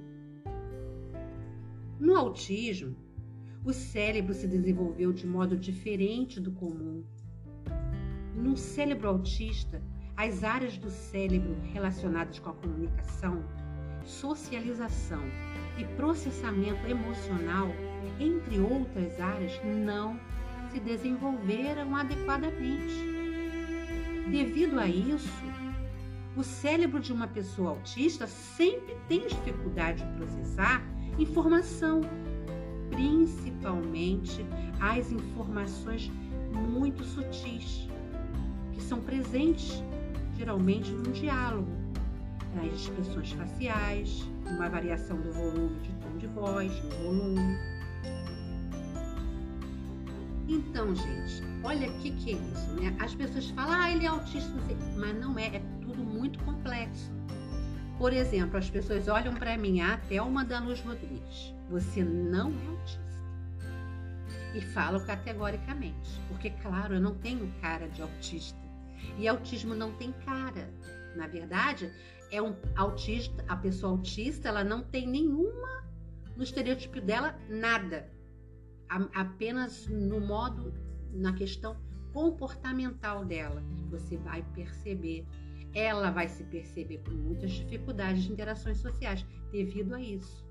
No 1.99 2.17
autismo, 2.17 2.97
o 3.65 3.73
cérebro 3.73 4.33
se 4.33 4.47
desenvolveu 4.47 5.13
de 5.13 5.27
modo 5.27 5.57
diferente 5.57 6.41
do 6.41 6.53
comum. 6.53 7.05
No 8.41 8.57
cérebro 8.57 9.09
autista, 9.09 9.83
as 10.17 10.45
áreas 10.45 10.79
do 10.79 10.91
cérebro 10.91 11.57
relacionadas 11.73 12.39
com 12.39 12.51
a 12.51 12.55
comunicação, 12.55 13.43
socialização 14.05 15.23
e 15.77 15.85
processamento 15.97 16.87
emocional, 16.87 17.67
entre 18.21 18.61
outras 18.61 19.21
áreas, 19.21 19.61
não 19.65 20.19
se 20.71 20.79
desenvolveram 20.79 21.97
adequadamente. 21.97 22.95
Devido 24.31 24.79
a 24.79 24.87
isso, 24.87 25.45
o 26.37 26.45
cérebro 26.45 27.01
de 27.01 27.13
uma 27.13 27.27
pessoa 27.27 27.71
autista 27.71 28.29
sempre 28.29 28.97
tem 29.09 29.27
dificuldade 29.27 30.05
de 30.05 30.17
processar 30.17 30.81
informação, 31.19 32.03
principalmente 32.89 34.47
as 34.81 35.11
informações 35.11 36.09
muito 36.55 37.03
sutis, 37.03 37.89
são 38.89 39.01
presentes 39.01 39.83
geralmente 40.37 40.91
no 40.91 41.13
diálogo, 41.13 41.69
nas 42.55 42.73
expressões 42.73 43.33
faciais, 43.33 44.29
uma 44.47 44.69
variação 44.69 45.21
do 45.21 45.33
volume 45.33 45.81
de 45.81 45.93
tom 45.95 46.17
de 46.17 46.27
voz, 46.29 46.73
no 46.85 46.91
volume 46.91 47.59
então, 50.49 50.95
gente, 50.95 51.43
olha 51.63 51.91
o 51.91 51.99
que, 51.99 52.11
que 52.13 52.31
é 52.31 52.33
isso, 52.33 52.71
né? 52.81 52.97
As 52.99 53.15
pessoas 53.15 53.51
falam, 53.51 53.79
ah, 53.79 53.91
ele 53.91 54.07
é 54.07 54.09
autista, 54.09 54.51
mas 54.97 55.15
não 55.21 55.39
é, 55.39 55.57
é 55.57 55.63
tudo 55.83 56.03
muito 56.03 56.43
complexo. 56.43 57.13
Por 57.99 58.15
exemplo, 58.15 58.57
as 58.57 58.71
pessoas 58.71 59.09
olham 59.09 59.35
para 59.35 59.59
mim, 59.59 59.83
a 59.83 59.99
Thelma 60.09 60.47
da 60.47 60.59
Luz 60.59 60.81
Rodrigues, 60.81 61.55
você 61.69 62.03
não 62.03 62.51
é 62.51 62.67
autista. 62.67 63.09
E 64.55 64.63
falam 64.63 65.05
categoricamente, 65.05 66.19
porque, 66.29 66.49
claro, 66.49 66.95
eu 66.95 67.01
não 67.01 67.15
tenho 67.17 67.53
cara 67.61 67.87
de 67.87 68.01
autista. 68.01 68.68
E 69.19 69.27
autismo 69.27 69.75
não 69.75 69.93
tem 69.95 70.13
cara. 70.13 70.73
Na 71.17 71.27
verdade, 71.27 71.93
é 72.31 72.41
um 72.41 72.55
autista, 72.77 73.45
a 73.49 73.57
pessoa 73.57 73.93
autista, 73.93 74.49
ela 74.49 74.63
não 74.63 74.83
tem 74.83 75.07
nenhuma 75.07 75.85
no 76.37 76.43
estereótipo 76.43 77.01
dela 77.01 77.37
nada 77.49 78.09
apenas 79.15 79.87
no 79.87 80.21
modo, 80.21 80.73
na 81.13 81.33
questão 81.33 81.77
comportamental 82.13 83.25
dela, 83.25 83.63
você 83.91 84.17
vai 84.17 84.43
perceber. 84.55 85.27
Ela 85.75 86.11
vai 86.11 86.29
se 86.29 86.43
perceber 86.45 86.99
com 87.05 87.11
muitas 87.11 87.53
dificuldades 87.53 88.25
de 88.25 88.33
interações 88.33 88.79
sociais 88.79 89.25
devido 89.53 89.95
a 89.95 90.01
isso, 90.01 90.45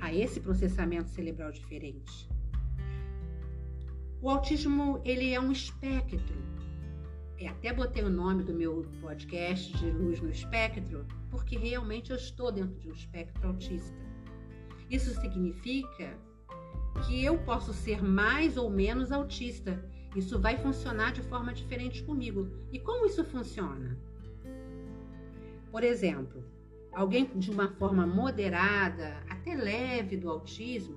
a 0.00 0.12
esse 0.12 0.40
processamento 0.40 1.10
cerebral 1.10 1.52
diferente. 1.52 2.28
O 4.22 4.30
autismo 4.30 5.00
ele 5.04 5.34
é 5.34 5.40
um 5.40 5.52
espectro. 5.52 6.51
Eu 7.42 7.50
até 7.50 7.72
botei 7.72 8.04
o 8.04 8.08
nome 8.08 8.44
do 8.44 8.54
meu 8.54 8.86
podcast 9.00 9.76
de 9.76 9.90
Luz 9.90 10.20
no 10.20 10.30
Espectro, 10.30 11.04
porque 11.28 11.58
realmente 11.58 12.12
eu 12.12 12.16
estou 12.16 12.52
dentro 12.52 12.78
de 12.78 12.88
um 12.88 12.92
espectro 12.92 13.48
autista. 13.48 13.98
Isso 14.88 15.12
significa 15.20 16.16
que 17.04 17.24
eu 17.24 17.36
posso 17.38 17.72
ser 17.72 18.00
mais 18.00 18.56
ou 18.56 18.70
menos 18.70 19.10
autista. 19.10 19.84
Isso 20.14 20.38
vai 20.38 20.56
funcionar 20.56 21.12
de 21.12 21.22
forma 21.22 21.52
diferente 21.52 22.04
comigo. 22.04 22.48
E 22.70 22.78
como 22.78 23.06
isso 23.06 23.24
funciona? 23.24 23.98
Por 25.72 25.82
exemplo, 25.82 26.44
alguém 26.92 27.24
de 27.34 27.50
uma 27.50 27.72
forma 27.72 28.06
moderada, 28.06 29.16
até 29.28 29.56
leve 29.56 30.16
do 30.16 30.30
autismo, 30.30 30.96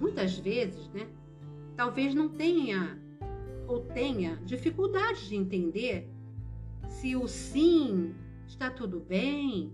muitas 0.00 0.36
vezes, 0.36 0.88
né, 0.88 1.06
talvez 1.76 2.16
não 2.16 2.28
tenha 2.28 3.00
ou 3.72 3.80
tenha 3.80 4.36
dificuldade 4.44 5.28
de 5.28 5.36
entender 5.36 6.08
se 6.86 7.16
o 7.16 7.26
sim 7.26 8.14
Está 8.52 8.70
tudo 8.70 9.00
bem? 9.00 9.72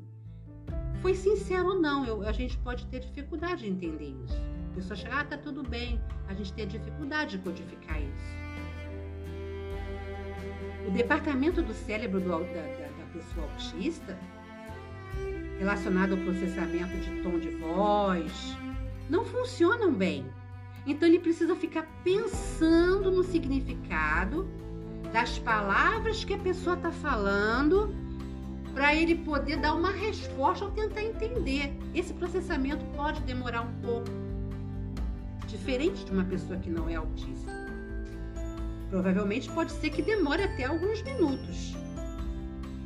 Foi 1.02 1.12
sincero 1.12 1.70
ou 1.70 1.80
não? 1.80 2.06
Eu, 2.06 2.22
a 2.22 2.30
gente 2.30 2.56
pode 2.58 2.86
ter 2.86 3.00
dificuldade 3.00 3.62
de 3.62 3.70
entender 3.70 4.14
isso. 4.24 4.40
A 4.70 4.74
pessoa 4.76 4.96
chega, 4.96 5.16
ah, 5.16 5.24
tá 5.24 5.36
tudo 5.36 5.64
bem. 5.68 6.00
A 6.28 6.32
gente 6.34 6.52
tem 6.52 6.66
dificuldade 6.66 7.36
de 7.36 7.42
codificar 7.42 8.00
isso. 8.00 8.38
O 10.86 10.92
departamento 10.92 11.60
do 11.60 11.74
cérebro 11.74 12.20
do, 12.20 12.28
da, 12.28 12.38
da, 12.38 12.44
da 12.44 13.04
pessoa 13.12 13.50
autista, 13.50 14.16
relacionado 15.58 16.12
ao 16.12 16.18
processamento 16.18 16.96
de 16.98 17.20
tom 17.22 17.38
de 17.40 17.50
voz, 17.50 18.56
não 19.10 19.24
funcionam 19.24 19.92
bem. 19.92 20.24
Então 20.86 21.08
ele 21.08 21.18
precisa 21.18 21.54
ficar 21.54 21.86
pensando 22.02 23.10
no 23.10 23.22
significado 23.22 24.48
das 25.12 25.38
palavras 25.38 26.24
que 26.24 26.34
a 26.34 26.38
pessoa 26.38 26.76
está 26.76 26.90
falando 26.90 27.94
para 28.74 28.94
ele 28.94 29.16
poder 29.16 29.56
dar 29.56 29.74
uma 29.74 29.90
resposta 29.90 30.64
ou 30.64 30.70
tentar 30.70 31.02
entender. 31.02 31.72
Esse 31.94 32.12
processamento 32.14 32.84
pode 32.96 33.20
demorar 33.22 33.62
um 33.62 33.72
pouco, 33.82 34.08
diferente 35.46 36.04
de 36.04 36.12
uma 36.12 36.24
pessoa 36.24 36.58
que 36.58 36.70
não 36.70 36.88
é 36.88 36.94
autista. 36.94 37.50
Provavelmente 38.90 39.50
pode 39.50 39.72
ser 39.72 39.90
que 39.90 40.00
demore 40.00 40.42
até 40.42 40.64
alguns 40.64 41.02
minutos. 41.02 41.74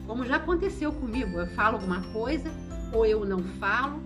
Como 0.06 0.24
já 0.24 0.36
aconteceu 0.36 0.92
comigo, 0.92 1.38
eu 1.38 1.46
falo 1.48 1.76
alguma 1.76 2.02
coisa 2.12 2.50
ou 2.92 3.06
eu 3.06 3.24
não 3.24 3.42
falo, 3.60 4.00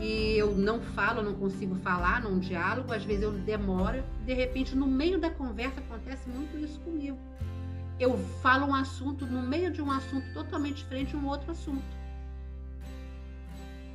e 0.00 0.36
eu 0.36 0.54
não 0.54 0.80
falo, 0.80 1.22
não 1.22 1.34
consigo 1.34 1.74
falar 1.76 2.22
num 2.22 2.38
diálogo, 2.38 2.92
às 2.92 3.04
vezes 3.04 3.22
eu 3.22 3.32
demoro, 3.32 4.02
de 4.24 4.34
repente 4.34 4.76
no 4.76 4.86
meio 4.86 5.18
da 5.18 5.30
conversa 5.30 5.80
acontece 5.80 6.28
muito 6.28 6.56
isso 6.58 6.78
comigo. 6.80 7.18
Eu 7.98 8.18
falo 8.42 8.66
um 8.66 8.74
assunto 8.74 9.24
no 9.24 9.40
meio 9.42 9.70
de 9.70 9.80
um 9.80 9.90
assunto 9.90 10.26
totalmente 10.34 10.76
diferente 10.76 11.10
de 11.10 11.16
um 11.16 11.26
outro 11.26 11.50
assunto. 11.50 11.84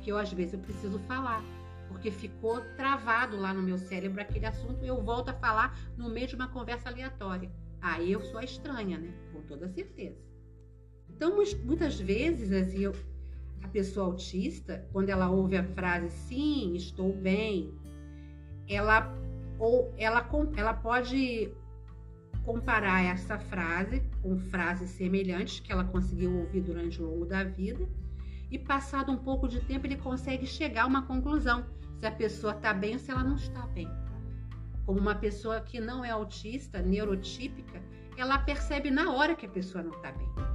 Que 0.02 0.10
eu 0.10 0.18
às 0.18 0.32
vezes 0.32 0.54
eu 0.54 0.58
preciso 0.58 0.98
falar, 1.00 1.42
porque 1.86 2.10
ficou 2.10 2.60
travado 2.76 3.36
lá 3.36 3.54
no 3.54 3.62
meu 3.62 3.78
cérebro 3.78 4.20
aquele 4.20 4.46
assunto 4.46 4.84
e 4.84 4.88
eu 4.88 5.00
volto 5.00 5.28
a 5.28 5.34
falar 5.34 5.78
no 5.96 6.08
meio 6.08 6.26
de 6.26 6.34
uma 6.34 6.48
conversa 6.48 6.88
aleatória. 6.88 7.48
Aí 7.80 8.10
eu 8.10 8.20
sou 8.22 8.38
a 8.38 8.44
estranha, 8.44 8.98
né? 8.98 9.12
Com 9.32 9.42
toda 9.42 9.68
certeza. 9.68 10.16
Então, 11.08 11.36
muitas 11.64 12.00
vezes, 12.00 12.50
assim, 12.52 12.80
eu, 12.80 12.94
a 13.62 13.68
pessoa 13.68 14.06
autista, 14.06 14.86
quando 14.92 15.08
ela 15.08 15.30
ouve 15.30 15.56
a 15.56 15.64
frase 15.64 16.10
sim, 16.10 16.74
estou 16.74 17.12
bem, 17.14 17.72
ela 18.68 19.14
ou 19.58 19.94
ela, 19.96 20.28
ela 20.56 20.74
pode 20.74 21.52
comparar 22.44 23.04
essa 23.04 23.38
frase 23.38 24.02
com 24.20 24.36
frases 24.36 24.90
semelhantes 24.90 25.60
que 25.60 25.70
ela 25.70 25.84
conseguiu 25.84 26.36
ouvir 26.40 26.62
durante 26.62 27.00
o 27.00 27.06
longo 27.06 27.24
da 27.24 27.44
vida 27.44 27.88
e 28.50 28.58
passado 28.58 29.12
um 29.12 29.16
pouco 29.16 29.48
de 29.48 29.60
tempo 29.60 29.86
ele 29.86 29.96
consegue 29.96 30.46
chegar 30.46 30.82
a 30.82 30.86
uma 30.86 31.06
conclusão 31.06 31.64
se 31.98 32.06
a 32.06 32.10
pessoa 32.10 32.52
está 32.52 32.74
bem 32.74 32.94
ou 32.94 32.98
se 32.98 33.10
ela 33.12 33.22
não 33.22 33.36
está 33.36 33.64
bem. 33.68 33.88
Como 34.84 34.98
uma 34.98 35.14
pessoa 35.14 35.60
que 35.60 35.80
não 35.80 36.04
é 36.04 36.10
autista, 36.10 36.82
neurotípica, 36.82 37.80
ela 38.16 38.38
percebe 38.38 38.90
na 38.90 39.12
hora 39.12 39.36
que 39.36 39.46
a 39.46 39.48
pessoa 39.48 39.84
não 39.84 39.92
está 39.92 40.10
bem 40.10 40.51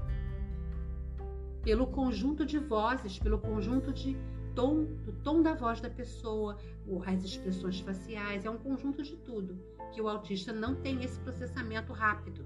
pelo 1.67 1.85
conjunto 1.85 2.45
de 2.45 2.57
vozes, 2.59 3.19
pelo 3.19 3.37
conjunto 3.37 3.91
de 3.91 4.15
tom, 4.55 4.85
do 5.03 5.11
tom 5.21 5.41
da 5.41 5.53
voz 5.53 5.81
da 5.81 5.89
pessoa, 5.89 6.57
as 7.05 7.25
expressões 7.25 7.81
faciais, 7.81 8.45
é 8.45 8.49
um 8.49 8.57
conjunto 8.57 9.03
de 9.03 9.17
tudo 9.17 9.59
que 9.91 10.01
o 10.01 10.07
autista 10.07 10.53
não 10.53 10.75
tem 10.75 11.03
esse 11.03 11.19
processamento 11.19 11.91
rápido. 11.91 12.45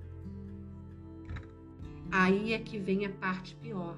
Aí 2.12 2.54
é 2.54 2.58
que 2.58 2.80
vem 2.80 3.06
a 3.06 3.12
parte 3.12 3.54
pior. 3.58 3.96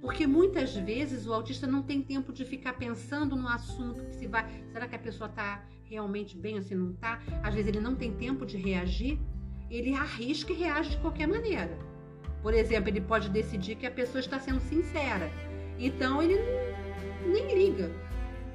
Porque 0.00 0.26
muitas 0.26 0.74
vezes 0.74 1.24
o 1.24 1.32
autista 1.32 1.68
não 1.68 1.80
tem 1.80 2.02
tempo 2.02 2.32
de 2.32 2.44
ficar 2.44 2.72
pensando 2.72 3.36
no 3.36 3.46
assunto 3.46 4.04
que 4.06 4.16
se 4.16 4.26
vai. 4.26 4.64
Será 4.72 4.88
que 4.88 4.96
a 4.96 4.98
pessoa 4.98 5.30
está 5.30 5.64
realmente 5.84 6.36
bem 6.36 6.56
ou 6.56 6.62
se 6.62 6.74
não 6.74 6.90
está? 6.90 7.22
Às 7.40 7.54
vezes 7.54 7.68
ele 7.68 7.80
não 7.80 7.94
tem 7.94 8.12
tempo 8.12 8.44
de 8.44 8.56
reagir, 8.56 9.16
ele 9.70 9.94
arrisca 9.94 10.52
e 10.52 10.56
reage 10.56 10.90
de 10.90 10.96
qualquer 10.96 11.28
maneira. 11.28 11.85
Por 12.42 12.54
exemplo, 12.54 12.90
ele 12.90 13.00
pode 13.00 13.28
decidir 13.28 13.76
que 13.76 13.86
a 13.86 13.90
pessoa 13.90 14.20
está 14.20 14.38
sendo 14.38 14.60
sincera. 14.60 15.30
Então 15.78 16.22
ele 16.22 16.38
nem 17.26 17.54
liga, 17.54 17.90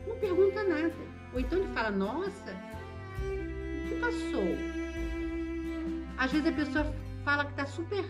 não 0.08 0.16
pergunta 0.18 0.64
nada. 0.64 0.94
Ou 1.34 1.40
então 1.40 1.60
ele 1.60 1.74
fala: 1.74 1.92
Nossa, 1.92 2.52
o 3.22 3.90
que 3.90 3.96
passou? 4.00 4.44
Às 6.18 6.32
vezes 6.32 6.48
a 6.48 6.52
pessoa 6.52 6.94
fala 7.24 7.46
que 7.46 7.52
está 7.52 7.66
super 7.66 8.06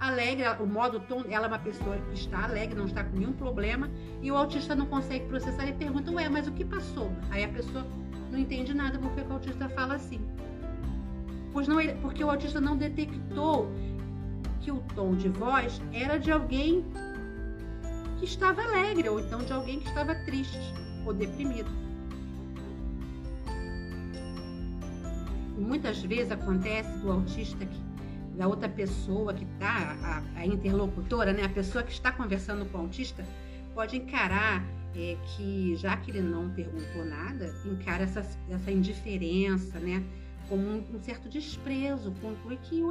alegre, 0.00 0.44
o 0.60 0.66
modo 0.66 1.00
tom, 1.00 1.24
ela 1.30 1.46
é 1.46 1.48
uma 1.48 1.58
pessoa 1.58 1.96
que 1.96 2.14
está 2.14 2.44
alegre, 2.44 2.76
não 2.76 2.86
está 2.86 3.04
com 3.04 3.16
nenhum 3.16 3.32
problema, 3.32 3.90
e 4.20 4.30
o 4.30 4.36
autista 4.36 4.74
não 4.74 4.86
consegue 4.86 5.26
processar 5.26 5.66
e 5.66 5.72
pergunta: 5.72 6.10
Ué, 6.12 6.28
mas 6.28 6.46
o 6.46 6.52
que 6.52 6.64
passou? 6.64 7.10
Aí 7.30 7.44
a 7.44 7.48
pessoa 7.48 7.86
não 8.30 8.38
entende 8.38 8.74
nada 8.74 8.98
porque 8.98 9.20
o 9.20 9.32
autista 9.32 9.68
fala 9.70 9.94
assim. 9.94 10.20
Pois 11.52 11.68
não, 11.68 11.76
porque 12.02 12.24
o 12.24 12.30
autista 12.30 12.60
não 12.60 12.76
detectou 12.76 13.70
que 14.64 14.72
o 14.72 14.80
tom 14.94 15.14
de 15.14 15.28
voz 15.28 15.80
era 15.92 16.18
de 16.18 16.32
alguém 16.32 16.82
que 18.18 18.24
estava 18.24 18.62
alegre, 18.62 19.08
ou 19.10 19.20
então 19.20 19.44
de 19.44 19.52
alguém 19.52 19.78
que 19.78 19.88
estava 19.88 20.14
triste 20.24 20.58
ou 21.04 21.12
deprimido. 21.12 21.68
E 25.56 25.60
muitas 25.60 26.00
vezes 26.02 26.32
acontece 26.32 26.98
do 26.98 27.12
autista 27.12 27.64
que 27.66 27.84
da 28.36 28.48
outra 28.48 28.68
pessoa 28.68 29.32
que 29.32 29.44
está, 29.44 29.96
a, 30.02 30.40
a, 30.40 30.46
interlocutora, 30.46 31.32
né, 31.32 31.44
a 31.44 31.48
pessoa 31.48 31.84
que 31.84 31.92
está 31.92 32.10
conversando 32.10 32.64
com 32.66 32.78
o 32.78 32.80
autista, 32.80 33.24
pode 33.72 33.96
encarar 33.96 34.64
é, 34.96 35.16
que, 35.24 35.76
já 35.76 35.96
que 35.96 36.10
ele 36.10 36.20
não 36.20 36.50
perguntou 36.50 37.04
nada, 37.04 37.54
encara 37.64 38.02
essa, 38.02 38.26
essa 38.50 38.72
indiferença, 38.72 39.78
né? 39.78 40.02
Como 40.48 40.62
um, 40.62 40.84
um 40.94 41.00
certo 41.00 41.28
desprezo, 41.28 42.12
conclui 42.20 42.56
que 42.58 42.82
o, 42.82 42.90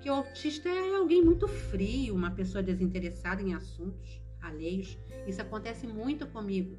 que 0.00 0.10
o 0.10 0.12
autista 0.12 0.68
é 0.68 0.96
alguém 0.96 1.22
muito 1.22 1.46
frio, 1.48 2.14
uma 2.14 2.30
pessoa 2.30 2.62
desinteressada 2.62 3.42
em 3.42 3.54
assuntos 3.54 4.20
alheios. 4.40 4.98
Isso 5.26 5.40
acontece 5.40 5.86
muito 5.86 6.26
comigo, 6.26 6.76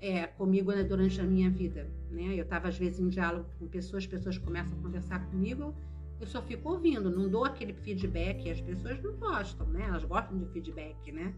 é, 0.00 0.26
comigo 0.26 0.72
né, 0.72 0.82
durante 0.82 1.20
a 1.20 1.24
minha 1.24 1.50
vida. 1.50 1.88
Né? 2.10 2.34
Eu 2.34 2.44
estava 2.44 2.68
às 2.68 2.78
vezes 2.78 2.98
em 3.00 3.08
diálogo 3.08 3.48
com 3.58 3.68
pessoas, 3.68 4.06
pessoas 4.06 4.38
começam 4.38 4.78
a 4.78 4.82
conversar 4.82 5.26
comigo, 5.30 5.74
eu 6.20 6.26
só 6.26 6.42
fico 6.42 6.68
ouvindo, 6.68 7.10
não 7.10 7.28
dou 7.30 7.46
aquele 7.46 7.72
feedback. 7.72 8.50
As 8.50 8.60
pessoas 8.60 9.02
não 9.02 9.16
gostam, 9.16 9.66
né? 9.68 9.86
Elas 9.88 10.04
gostam 10.04 10.38
de 10.38 10.44
feedback, 10.52 11.10
né? 11.10 11.34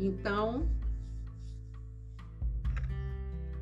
Então, 0.00 0.66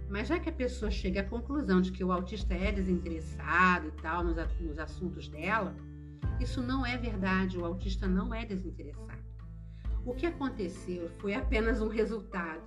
mas 0.09 0.29
já 0.29 0.38
que 0.38 0.49
a 0.49 0.53
pessoa 0.53 0.90
chega 0.90 1.21
à 1.21 1.25
conclusão 1.25 1.81
de 1.81 1.92
que 1.92 2.03
o 2.03 2.11
autista 2.11 2.55
é 2.55 2.73
desinteressado 2.73 3.88
e 3.88 4.03
tal 4.03 4.25
nos, 4.25 4.37
nos 4.61 4.79
assuntos 4.79 5.29
dela, 5.29 5.75
isso 6.40 6.62
não 6.62 6.85
é 6.87 6.97
verdade. 6.97 7.59
O 7.59 7.64
autista 7.64 8.07
não 8.07 8.33
é 8.33 8.44
desinteressado. 8.44 9.23
O 10.05 10.14
que 10.14 10.25
aconteceu 10.25 11.11
foi 11.18 11.35
apenas 11.35 11.81
um 11.81 11.88
resultado 11.88 12.62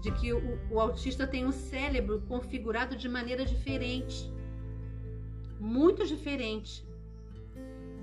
de 0.00 0.10
que 0.12 0.32
o, 0.32 0.58
o 0.70 0.80
autista 0.80 1.26
tem 1.26 1.44
um 1.44 1.52
cérebro 1.52 2.22
configurado 2.28 2.96
de 2.96 3.08
maneira 3.08 3.44
diferente, 3.44 4.32
muito 5.58 6.06
diferente. 6.06 6.86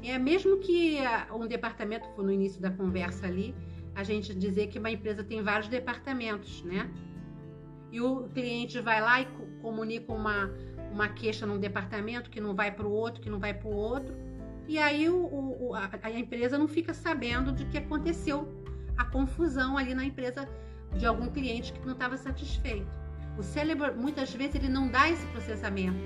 É 0.04 0.18
mesmo 0.20 0.58
que 0.60 0.98
um 1.34 1.48
departamento, 1.48 2.08
no 2.22 2.32
início 2.32 2.62
da 2.62 2.70
conversa 2.70 3.26
ali, 3.26 3.56
a 3.96 4.04
gente 4.04 4.34
dizer 4.34 4.68
que 4.68 4.78
uma 4.78 4.92
empresa 4.92 5.24
tem 5.24 5.42
vários 5.42 5.68
departamentos, 5.68 6.62
né? 6.64 6.92
E 7.92 8.02
o 8.02 8.28
cliente 8.30 8.80
vai 8.82 9.02
lá 9.02 9.22
e 9.22 9.28
comunica 9.62 10.12
uma, 10.12 10.52
uma 10.92 11.08
queixa 11.08 11.46
num 11.46 11.60
departamento 11.60 12.30
que 12.30 12.42
não 12.42 12.54
vai 12.54 12.72
para 12.72 12.86
o 12.86 12.92
outro, 12.92 13.22
que 13.22 13.30
não 13.30 13.40
vai 13.40 13.54
para 13.54 13.68
o 13.68 13.74
outro, 13.74 14.16
e 14.68 14.78
aí 14.78 15.10
o, 15.10 15.16
o, 15.16 15.74
a, 15.74 15.90
a, 16.04 16.12
empresa 16.12 16.58
não 16.58 16.68
fica 16.68 16.94
sabendo 16.94 17.54
de 17.54 17.66
que 17.66 17.78
aconteceu 17.78 18.48
a 18.98 19.06
confusão 19.06 19.78
ali 19.78 19.94
na 19.94 20.04
empresa 20.04 20.48
de 20.98 21.06
algum 21.06 21.28
cliente 21.28 21.72
que 21.72 21.86
não 21.86 21.94
estava 21.94 22.18
satisfeito. 22.18 22.88
O 23.38 23.44
cérebro, 23.44 23.96
muitas 23.96 24.34
vezes, 24.34 24.56
ele 24.56 24.68
não 24.68 24.90
dá 24.90 25.10
esse 25.10 25.26
processamento. 25.28 25.98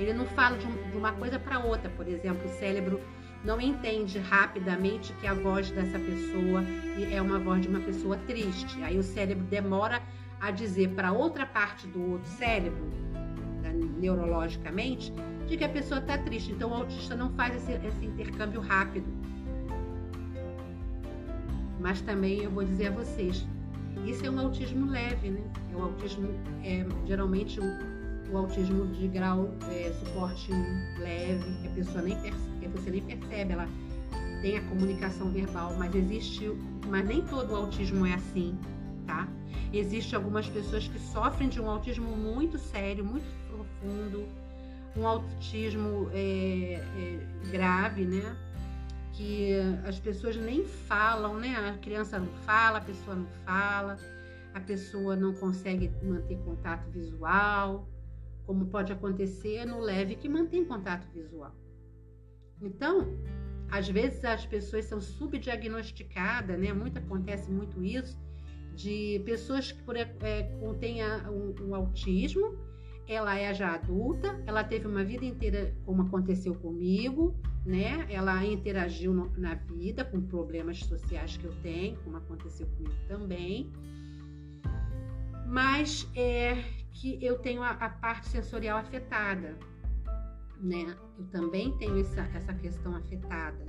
Ele 0.00 0.12
não 0.12 0.26
fala 0.26 0.56
de, 0.56 0.66
um, 0.66 0.90
de 0.90 0.96
uma 0.96 1.12
coisa 1.12 1.38
para 1.38 1.58
outra. 1.60 1.90
Por 1.90 2.08
exemplo, 2.08 2.44
o 2.44 2.58
cérebro 2.58 3.00
não 3.44 3.60
entende 3.60 4.18
rapidamente 4.18 5.12
que 5.14 5.26
a 5.26 5.34
voz 5.34 5.70
dessa 5.70 5.98
pessoa 5.98 6.64
é 7.12 7.20
uma 7.20 7.38
voz 7.38 7.62
de 7.62 7.68
uma 7.68 7.80
pessoa 7.80 8.16
triste. 8.26 8.82
Aí 8.82 8.98
o 8.98 9.02
cérebro 9.02 9.44
demora 9.44 10.02
a 10.40 10.50
dizer 10.50 10.90
para 10.90 11.12
outra 11.12 11.44
parte 11.44 11.86
do 11.86 12.12
outro 12.12 12.28
cérebro, 12.30 12.86
né, 13.62 13.72
neurologicamente, 13.98 15.12
de 15.46 15.56
que 15.56 15.64
a 15.64 15.68
pessoa 15.68 16.00
está 16.00 16.18
triste. 16.18 16.52
Então 16.52 16.70
o 16.70 16.74
autista 16.74 17.16
não 17.16 17.30
faz 17.30 17.56
esse, 17.56 17.72
esse, 17.86 18.06
intercâmbio 18.06 18.60
rápido. 18.60 19.06
Mas 21.80 22.00
também 22.00 22.42
eu 22.42 22.50
vou 22.50 22.64
dizer 22.64 22.88
a 22.88 22.90
vocês, 22.90 23.46
isso 24.04 24.26
é 24.26 24.30
um 24.30 24.38
autismo 24.38 24.90
leve, 24.90 25.30
né? 25.30 25.40
É 25.72 25.76
um 25.76 25.82
autismo, 25.82 26.28
é, 26.64 26.84
geralmente 27.06 27.60
o, 27.60 27.64
o 28.32 28.36
autismo 28.36 28.86
de 28.86 29.08
grau 29.08 29.50
é, 29.70 29.92
suporte 29.92 30.50
leve, 30.98 31.44
que 31.62 31.68
a 31.68 31.70
pessoa 31.70 32.02
nem 32.02 32.16
percebe, 32.20 32.68
você 32.68 32.90
nem 32.90 33.02
percebe, 33.02 33.52
ela 33.52 33.68
tem 34.42 34.56
a 34.56 34.62
comunicação 34.62 35.30
verbal, 35.30 35.74
mas 35.78 35.94
existe, 35.94 36.50
mas 36.86 37.06
nem 37.06 37.22
todo 37.22 37.54
autismo 37.54 38.06
é 38.06 38.14
assim, 38.14 38.56
tá? 39.08 39.26
Existem 39.72 40.14
algumas 40.14 40.46
pessoas 40.48 40.86
que 40.86 40.98
sofrem 40.98 41.48
de 41.48 41.58
um 41.60 41.68
autismo 41.68 42.14
muito 42.14 42.58
sério, 42.58 43.02
muito 43.02 43.26
profundo, 43.48 44.28
um 44.94 45.06
autismo 45.06 46.10
é, 46.12 46.74
é, 46.74 47.50
grave, 47.50 48.04
né? 48.04 48.36
Que 49.14 49.54
as 49.86 49.98
pessoas 49.98 50.36
nem 50.36 50.64
falam, 50.64 51.38
né? 51.38 51.56
A 51.56 51.78
criança 51.78 52.18
não 52.18 52.28
fala, 52.44 52.78
a 52.78 52.80
pessoa 52.82 53.16
não 53.16 53.26
fala, 53.46 53.96
a 54.54 54.60
pessoa 54.60 55.16
não 55.16 55.32
consegue 55.34 55.90
manter 56.02 56.38
contato 56.44 56.88
visual, 56.90 57.88
como 58.46 58.66
pode 58.66 58.92
acontecer 58.92 59.64
no 59.64 59.80
leve 59.80 60.16
que 60.16 60.28
mantém 60.28 60.64
contato 60.64 61.06
visual. 61.12 61.54
Então, 62.60 63.06
às 63.70 63.88
vezes 63.88 64.22
as 64.24 64.44
pessoas 64.44 64.84
são 64.84 65.00
subdiagnosticadas, 65.00 66.58
né? 66.58 66.72
Muito 66.72 66.98
acontece 66.98 67.50
muito 67.50 67.82
isso 67.82 68.27
de 68.78 69.20
pessoas 69.24 69.72
que 69.72 69.82
por, 69.82 69.96
é, 69.96 70.06
contêm 70.60 71.02
o, 71.02 71.68
o 71.68 71.74
autismo, 71.74 72.56
ela 73.08 73.36
é 73.36 73.52
já 73.52 73.74
adulta, 73.74 74.40
ela 74.46 74.62
teve 74.62 74.86
uma 74.86 75.02
vida 75.02 75.24
inteira 75.24 75.74
como 75.84 76.02
aconteceu 76.02 76.54
comigo, 76.54 77.34
né? 77.66 78.06
Ela 78.08 78.44
interagiu 78.44 79.12
no, 79.12 79.32
na 79.36 79.54
vida 79.54 80.04
com 80.04 80.20
problemas 80.20 80.78
sociais 80.78 81.36
que 81.36 81.44
eu 81.44 81.52
tenho, 81.60 81.96
como 82.04 82.18
aconteceu 82.18 82.68
comigo 82.68 82.94
também. 83.08 83.72
Mas 85.48 86.08
é 86.14 86.62
que 86.92 87.18
eu 87.20 87.38
tenho 87.38 87.62
a, 87.62 87.70
a 87.70 87.88
parte 87.88 88.28
sensorial 88.28 88.78
afetada, 88.78 89.58
né? 90.60 90.96
Eu 91.18 91.24
também 91.32 91.76
tenho 91.78 91.98
essa, 91.98 92.20
essa 92.32 92.54
questão 92.54 92.94
afetada. 92.94 93.66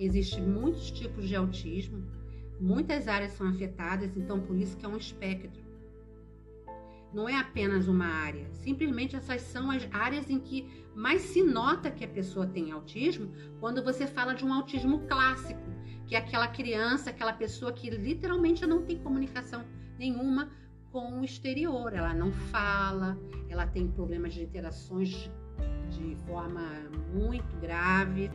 Existem 0.00 0.42
muitos 0.42 0.90
tipos 0.90 1.28
de 1.28 1.36
autismo, 1.36 2.21
muitas 2.62 3.08
áreas 3.08 3.32
são 3.32 3.48
afetadas, 3.48 4.16
então 4.16 4.40
por 4.40 4.56
isso 4.56 4.76
que 4.76 4.86
é 4.86 4.88
um 4.88 4.96
espectro. 4.96 5.60
Não 7.12 7.28
é 7.28 7.36
apenas 7.38 7.88
uma 7.88 8.06
área, 8.06 8.46
simplesmente 8.52 9.16
essas 9.16 9.42
são 9.42 9.70
as 9.70 9.86
áreas 9.92 10.30
em 10.30 10.38
que 10.38 10.66
mais 10.94 11.22
se 11.22 11.42
nota 11.42 11.90
que 11.90 12.04
a 12.04 12.08
pessoa 12.08 12.46
tem 12.46 12.70
autismo 12.70 13.30
quando 13.60 13.82
você 13.82 14.06
fala 14.06 14.32
de 14.32 14.44
um 14.44 14.52
autismo 14.52 15.00
clássico, 15.08 15.60
que 16.06 16.14
é 16.14 16.18
aquela 16.18 16.48
criança, 16.48 17.10
aquela 17.10 17.32
pessoa 17.32 17.72
que 17.72 17.90
literalmente 17.90 18.64
não 18.64 18.82
tem 18.82 18.98
comunicação 18.98 19.64
nenhuma 19.98 20.50
com 20.90 21.20
o 21.20 21.24
exterior. 21.24 21.92
Ela 21.92 22.14
não 22.14 22.30
fala, 22.30 23.18
ela 23.48 23.66
tem 23.66 23.88
problemas 23.88 24.34
de 24.34 24.42
interações 24.42 25.30
de 25.90 26.16
forma 26.26 26.62
muito 27.12 27.56
grave. 27.60 28.30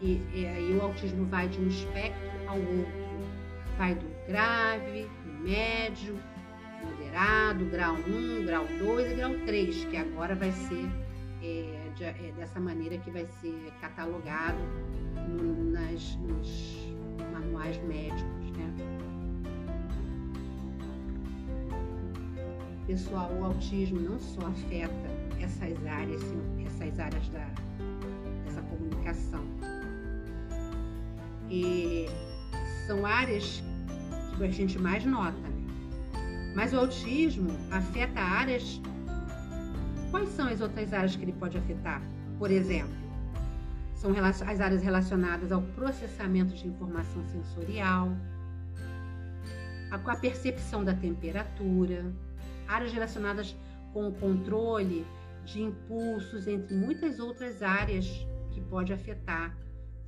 E, 0.00 0.20
e 0.34 0.46
aí 0.46 0.76
o 0.76 0.82
autismo 0.82 1.24
vai 1.26 1.48
de 1.48 1.58
um 1.58 1.66
espectro 1.68 2.30
ao 2.48 2.58
outro. 2.58 3.07
Vai 3.78 3.94
do 3.94 4.06
grave, 4.26 5.08
médio, 5.40 6.18
moderado, 6.84 7.64
grau 7.66 7.94
1, 7.94 8.44
grau 8.44 8.66
2 8.66 9.12
e 9.12 9.14
grau 9.14 9.32
3, 9.46 9.84
que 9.84 9.96
agora 9.96 10.34
vai 10.34 10.50
ser 10.50 10.84
é, 11.40 11.90
de, 11.94 12.02
é, 12.02 12.32
dessa 12.36 12.58
maneira 12.58 12.98
que 12.98 13.08
vai 13.08 13.24
ser 13.40 13.72
catalogado 13.80 14.58
no, 15.28 15.70
nas, 15.70 16.16
nos 16.16 16.88
manuais 17.32 17.80
médicos. 17.84 18.50
Né? 18.56 18.74
Pessoal, 22.88 23.30
o 23.32 23.44
autismo 23.44 24.00
não 24.00 24.18
só 24.18 24.46
afeta 24.48 24.92
essas 25.40 25.86
áreas, 25.86 26.22
essas 26.66 26.98
áreas 26.98 27.28
da, 27.28 27.46
dessa 28.44 28.60
comunicação. 28.62 29.44
E 31.48 32.06
são 32.88 33.06
áreas 33.06 33.62
que 34.38 34.44
a 34.44 34.50
gente 34.50 34.78
mais 34.78 35.04
nota. 35.04 35.36
Né? 35.36 36.52
Mas 36.54 36.72
o 36.72 36.78
autismo 36.78 37.50
afeta 37.70 38.20
áreas. 38.20 38.80
Quais 40.10 40.28
são 40.30 40.48
as 40.48 40.60
outras 40.60 40.92
áreas 40.92 41.14
que 41.14 41.22
ele 41.22 41.32
pode 41.32 41.58
afetar? 41.58 42.02
Por 42.38 42.50
exemplo, 42.50 42.94
são 43.94 44.12
as 44.24 44.60
áreas 44.60 44.82
relacionadas 44.82 45.52
ao 45.52 45.60
processamento 45.60 46.54
de 46.54 46.68
informação 46.68 47.24
sensorial, 47.26 48.16
a 49.90 50.16
percepção 50.16 50.84
da 50.84 50.94
temperatura, 50.94 52.12
áreas 52.66 52.92
relacionadas 52.92 53.56
com 53.92 54.08
o 54.08 54.12
controle 54.12 55.04
de 55.44 55.62
impulsos, 55.62 56.46
entre 56.46 56.74
muitas 56.74 57.18
outras 57.18 57.62
áreas 57.62 58.06
que 58.50 58.60
pode 58.60 58.92
afetar 58.92 59.56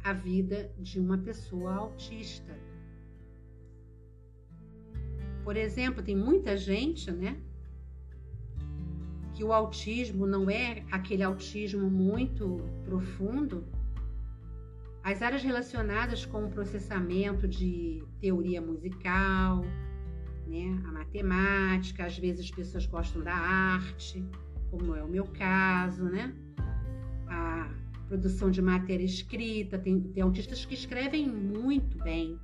a 0.04 0.12
vida 0.12 0.70
de 0.78 1.00
uma 1.00 1.18
pessoa 1.18 1.74
autista. 1.74 2.52
Por 5.44 5.56
exemplo, 5.56 6.02
tem 6.02 6.16
muita 6.16 6.56
gente, 6.56 7.10
né, 7.10 7.36
que 9.40 9.44
o 9.44 9.54
autismo 9.54 10.26
não 10.26 10.50
é 10.50 10.84
aquele 10.90 11.22
autismo 11.22 11.90
muito 11.90 12.60
profundo. 12.84 13.64
As 15.02 15.22
áreas 15.22 15.42
relacionadas 15.42 16.26
com 16.26 16.44
o 16.44 16.50
processamento 16.50 17.48
de 17.48 18.04
teoria 18.20 18.60
musical, 18.60 19.64
né? 20.46 20.78
A 20.84 20.92
matemática, 20.92 22.04
às 22.04 22.18
vezes 22.18 22.44
as 22.44 22.50
pessoas 22.50 22.84
gostam 22.84 23.22
da 23.22 23.32
arte, 23.32 24.22
como 24.70 24.94
é 24.94 25.02
o 25.02 25.08
meu 25.08 25.24
caso, 25.24 26.04
né? 26.04 26.34
A 27.26 27.72
produção 28.08 28.50
de 28.50 28.60
matéria 28.60 29.04
escrita, 29.04 29.78
tem, 29.78 30.02
tem 30.02 30.22
autistas 30.22 30.66
que 30.66 30.74
escrevem 30.74 31.26
muito 31.26 31.96
bem. 32.02 32.38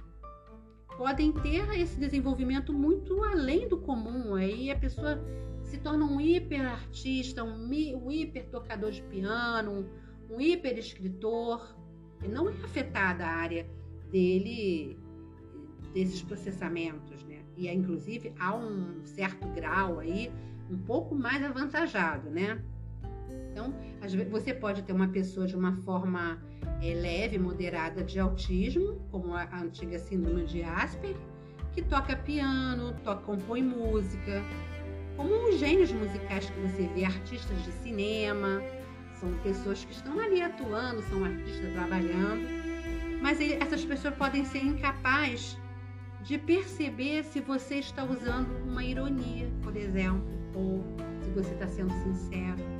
Podem 0.96 1.32
ter 1.32 1.68
esse 1.78 1.98
desenvolvimento 1.98 2.72
muito 2.72 3.22
além 3.22 3.68
do 3.68 3.78
comum, 3.78 4.34
aí 4.34 4.70
a 4.70 4.78
pessoa 4.78 5.22
se 5.62 5.78
torna 5.78 6.04
um 6.04 6.20
hiperartista, 6.20 7.44
um, 7.44 7.68
um 7.68 8.10
hiper 8.10 8.48
tocador 8.48 8.90
de 8.90 9.02
piano, 9.02 9.86
um, 10.30 10.34
um 10.34 10.40
hiper 10.40 10.78
escritor. 10.78 11.76
E 12.24 12.28
não 12.28 12.48
é 12.48 12.52
afetada 12.64 13.26
a 13.26 13.30
área 13.30 13.66
dele, 14.10 14.98
desses 15.92 16.22
processamentos, 16.22 17.22
né? 17.24 17.42
e 17.56 17.68
inclusive 17.68 18.32
há 18.38 18.54
um 18.54 19.04
certo 19.04 19.48
grau 19.48 19.98
aí 19.98 20.30
um 20.70 20.78
pouco 20.78 21.14
mais 21.14 21.42
avantajado, 21.44 22.28
né? 22.28 22.62
Então, 23.52 23.72
você 24.30 24.52
pode 24.52 24.82
ter 24.82 24.92
uma 24.92 25.08
pessoa 25.08 25.46
de 25.46 25.56
uma 25.56 25.72
forma 25.76 26.42
é, 26.82 26.94
leve, 26.94 27.38
moderada 27.38 28.02
de 28.02 28.18
autismo, 28.18 29.00
como 29.10 29.34
a, 29.34 29.44
antiga 29.60 29.98
síndrome 29.98 30.44
de 30.44 30.62
Asperger, 30.62 31.16
que 31.72 31.82
toca 31.82 32.16
piano, 32.16 32.94
toca, 33.04 33.22
compõe 33.22 33.62
música, 33.62 34.42
como 35.16 35.48
os 35.48 35.58
gênios 35.58 35.92
musicais 35.92 36.50
que 36.50 36.60
você 36.60 36.88
vê, 36.94 37.04
artistas 37.04 37.62
de 37.64 37.72
cinema, 37.72 38.62
são 39.18 39.32
pessoas 39.42 39.84
que 39.84 39.92
estão 39.92 40.18
ali 40.20 40.42
atuando, 40.42 41.02
são 41.02 41.24
artistas 41.24 41.72
trabalhando, 41.72 42.46
mas 43.22 43.40
essas 43.40 43.84
pessoas 43.84 44.14
podem 44.14 44.44
ser 44.44 44.62
incapazes 44.62 45.58
de 46.22 46.36
perceber 46.38 47.24
se 47.24 47.40
você 47.40 47.76
está 47.76 48.04
usando 48.04 48.50
uma 48.66 48.84
ironia, 48.84 49.50
por 49.62 49.74
exemplo, 49.76 50.26
ou 50.54 50.84
se 51.22 51.30
você 51.30 51.52
está 51.54 51.66
sendo 51.66 51.92
sincero. 52.02 52.75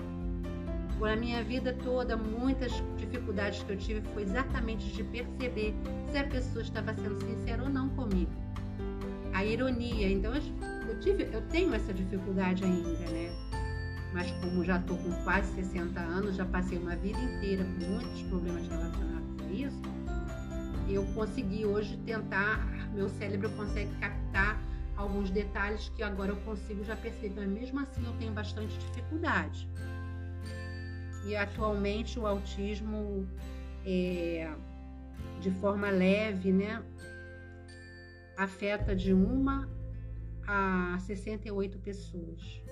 Por 0.98 1.08
a 1.08 1.16
minha 1.16 1.42
vida 1.44 1.74
toda, 1.84 2.16
muitas 2.16 2.72
dificuldades 2.96 3.62
que 3.62 3.72
eu 3.72 3.76
tive 3.76 4.00
foi 4.14 4.22
exatamente 4.22 4.86
de 4.92 5.04
perceber 5.04 5.74
se 6.10 6.18
a 6.18 6.24
pessoa 6.24 6.62
estava 6.62 6.94
sendo 6.94 7.20
sincera 7.20 7.62
ou 7.62 7.68
não 7.68 7.88
comigo. 7.90 8.30
A 9.34 9.44
ironia, 9.44 10.08
então 10.08 10.32
eu, 10.34 11.00
tive, 11.00 11.28
eu 11.32 11.42
tenho 11.50 11.74
essa 11.74 11.92
dificuldade 11.92 12.64
ainda, 12.64 12.88
né? 12.88 13.30
Mas 14.14 14.30
como 14.40 14.64
já 14.64 14.78
estou 14.78 14.96
com 14.96 15.12
quase 15.24 15.52
60 15.54 16.00
anos, 16.00 16.36
já 16.36 16.46
passei 16.46 16.78
uma 16.78 16.96
vida 16.96 17.18
inteira 17.18 17.64
com 17.64 17.86
muitos 17.90 18.22
problemas 18.22 18.66
relacionados 18.66 19.44
a 19.44 19.52
isso, 19.52 19.82
eu 20.88 21.04
consegui 21.14 21.66
hoje 21.66 21.98
tentar 22.06 22.76
meu 22.96 23.10
cérebro 23.10 23.50
consegue 23.50 23.94
captar 24.00 24.58
alguns 24.96 25.30
detalhes 25.30 25.90
que 25.94 26.02
agora 26.02 26.30
eu 26.30 26.36
consigo 26.36 26.82
já 26.82 26.96
perceber, 26.96 27.34
mas 27.36 27.48
mesmo 27.48 27.80
assim 27.80 28.04
eu 28.04 28.12
tenho 28.14 28.32
bastante 28.32 28.76
dificuldade. 28.78 29.68
E 31.26 31.34
atualmente 31.34 32.18
o 32.18 32.26
autismo 32.26 33.26
é, 33.84 34.48
de 35.40 35.50
forma 35.50 35.90
leve, 35.90 36.52
né, 36.52 36.82
afeta 38.36 38.94
de 38.94 39.12
uma 39.12 39.68
a 40.46 40.96
68 41.00 41.78
pessoas, 41.78 42.62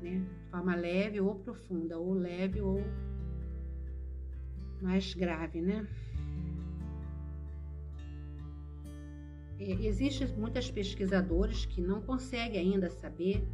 né, 0.00 0.22
de 0.44 0.50
forma 0.50 0.74
leve 0.74 1.20
ou 1.20 1.34
profunda, 1.34 1.98
ou 1.98 2.14
leve 2.14 2.60
ou 2.60 2.82
mais 4.80 5.14
grave, 5.14 5.60
né? 5.60 5.86
É, 9.58 9.72
Existem 9.86 10.28
muitas 10.36 10.70
pesquisadores 10.70 11.64
que 11.66 11.80
não 11.80 12.00
conseguem 12.00 12.72
ainda 12.72 12.90
saber 12.90 13.46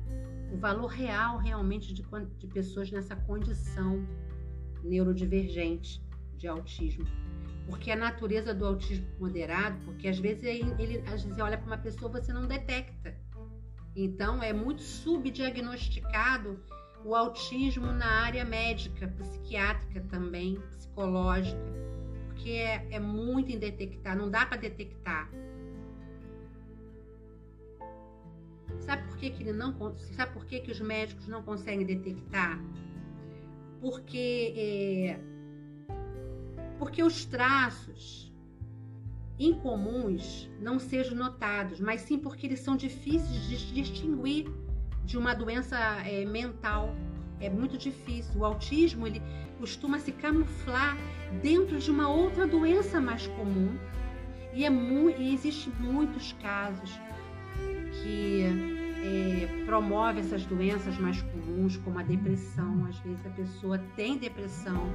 o 0.53 0.57
valor 0.57 0.89
real 0.89 1.39
realmente 1.39 1.95
de, 1.95 2.05
de 2.39 2.47
pessoas 2.47 2.91
nessa 2.91 3.17
condição 3.17 4.07
neurodivergente 4.85 6.03
de 6.37 6.47
autismo. 6.47 7.07
porque 7.67 7.91
a 7.91 7.97
natureza 7.97 8.53
do 8.53 8.67
autismo 8.67 9.07
moderado, 9.21 9.79
porque 9.85 10.09
às 10.09 10.19
vezes 10.19 10.43
ele, 10.43 10.99
às 11.07 11.23
vezes 11.23 11.39
olha 11.39 11.57
para 11.57 11.67
uma 11.67 11.79
pessoa 11.79 12.11
você 12.11 12.33
não 12.33 12.47
detecta. 12.47 13.17
Então 13.95 14.43
é 14.43 14.53
muito 14.53 14.83
subdiagnosticado 14.83 16.61
o 17.05 17.15
autismo 17.15 17.87
na 17.87 18.07
área 18.07 18.45
médica, 18.45 19.09
psiquiátrica 19.09 20.01
também, 20.11 20.61
psicológica, 20.71 21.73
porque 22.27 22.51
é, 22.51 22.89
é 22.91 23.01
muito 23.01 23.53
indetectar, 23.53 24.17
não 24.17 24.31
dá 24.31 24.45
para 24.47 24.57
detectar. 24.59 25.31
Sabe 28.81 29.07
por 29.09 29.17
que, 29.17 29.31
que 29.31 29.43
ele 29.43 29.53
não 29.53 29.75
sabe 29.97 30.33
por 30.33 30.45
que, 30.45 30.61
que 30.61 30.71
os 30.71 30.81
médicos 30.81 31.29
não 31.29 31.43
conseguem 31.43 31.87
detectar? 31.87 32.61
Porque 33.81 34.55
é, 34.57 35.21
porque 36.79 37.03
os 37.03 37.25
traços 37.25 38.33
incomuns 39.39 40.51
não 40.61 40.79
sejam 40.79 41.17
notados, 41.17 41.81
mas 41.81 42.01
sim 42.03 42.19
porque 42.19 42.47
eles 42.47 42.61
são 42.61 42.77
difíceis 42.77 43.49
de 43.49 43.73
distinguir 43.73 44.47
de 45.05 45.17
uma 45.17 45.35
doença 45.35 45.77
é, 46.07 46.25
mental. 46.25 46.95
É 47.41 47.51
muito 47.51 47.77
difícil. 47.77 48.41
O 48.41 48.45
autismo 48.45 49.07
ele 49.07 49.21
costuma 49.59 49.99
se 49.99 50.13
camuflar 50.13 50.97
dentro 51.41 51.79
de 51.79 51.91
uma 51.91 52.09
outra 52.09 52.47
doença 52.47 53.01
mais 53.01 53.27
comum. 53.29 53.77
E, 54.53 54.65
é 54.65 54.71
mu 54.71 55.09
e 55.09 55.33
existe 55.35 55.71
muitos 55.81 56.33
casos 56.35 56.91
que 58.03 58.45
é, 59.03 59.65
promove 59.67 60.21
essas 60.21 60.45
doenças 60.47 60.97
mais 60.99 61.21
comuns, 61.23 61.77
como 61.79 61.99
a 61.99 62.03
depressão. 62.03 62.87
Às 62.89 62.99
vezes 62.99 63.25
a 63.27 63.31
pessoa 63.31 63.79
tem 63.97 64.19
depressão, 64.19 64.93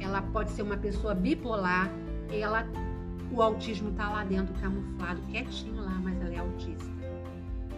ela 0.00 0.22
pode 0.22 0.50
ser 0.50 0.62
uma 0.62 0.76
pessoa 0.76 1.14
bipolar, 1.14 1.90
ela, 2.30 2.66
o 3.32 3.42
autismo 3.42 3.90
está 3.90 4.08
lá 4.10 4.24
dentro 4.24 4.54
camuflado, 4.60 5.20
quietinho 5.30 5.82
lá, 5.82 6.00
mas 6.02 6.20
ela 6.20 6.34
é 6.34 6.38
autista. 6.38 6.90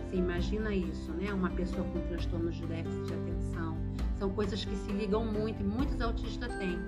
Você 0.09 0.17
imagina 0.17 0.75
isso, 0.75 1.11
né? 1.13 1.33
Uma 1.33 1.51
pessoa 1.51 1.85
com 1.89 2.01
transtornos 2.01 2.57
de 2.57 2.67
déficit 2.67 3.07
de 3.07 3.15
atenção. 3.15 3.77
São 4.19 4.31
coisas 4.31 4.65
que 4.65 4.77
se 4.77 4.93
ligam 4.93 5.25
muito 5.25 5.61
e 5.61 5.65
muitos 5.65 6.01
autistas 6.01 6.55
têm. 6.59 6.79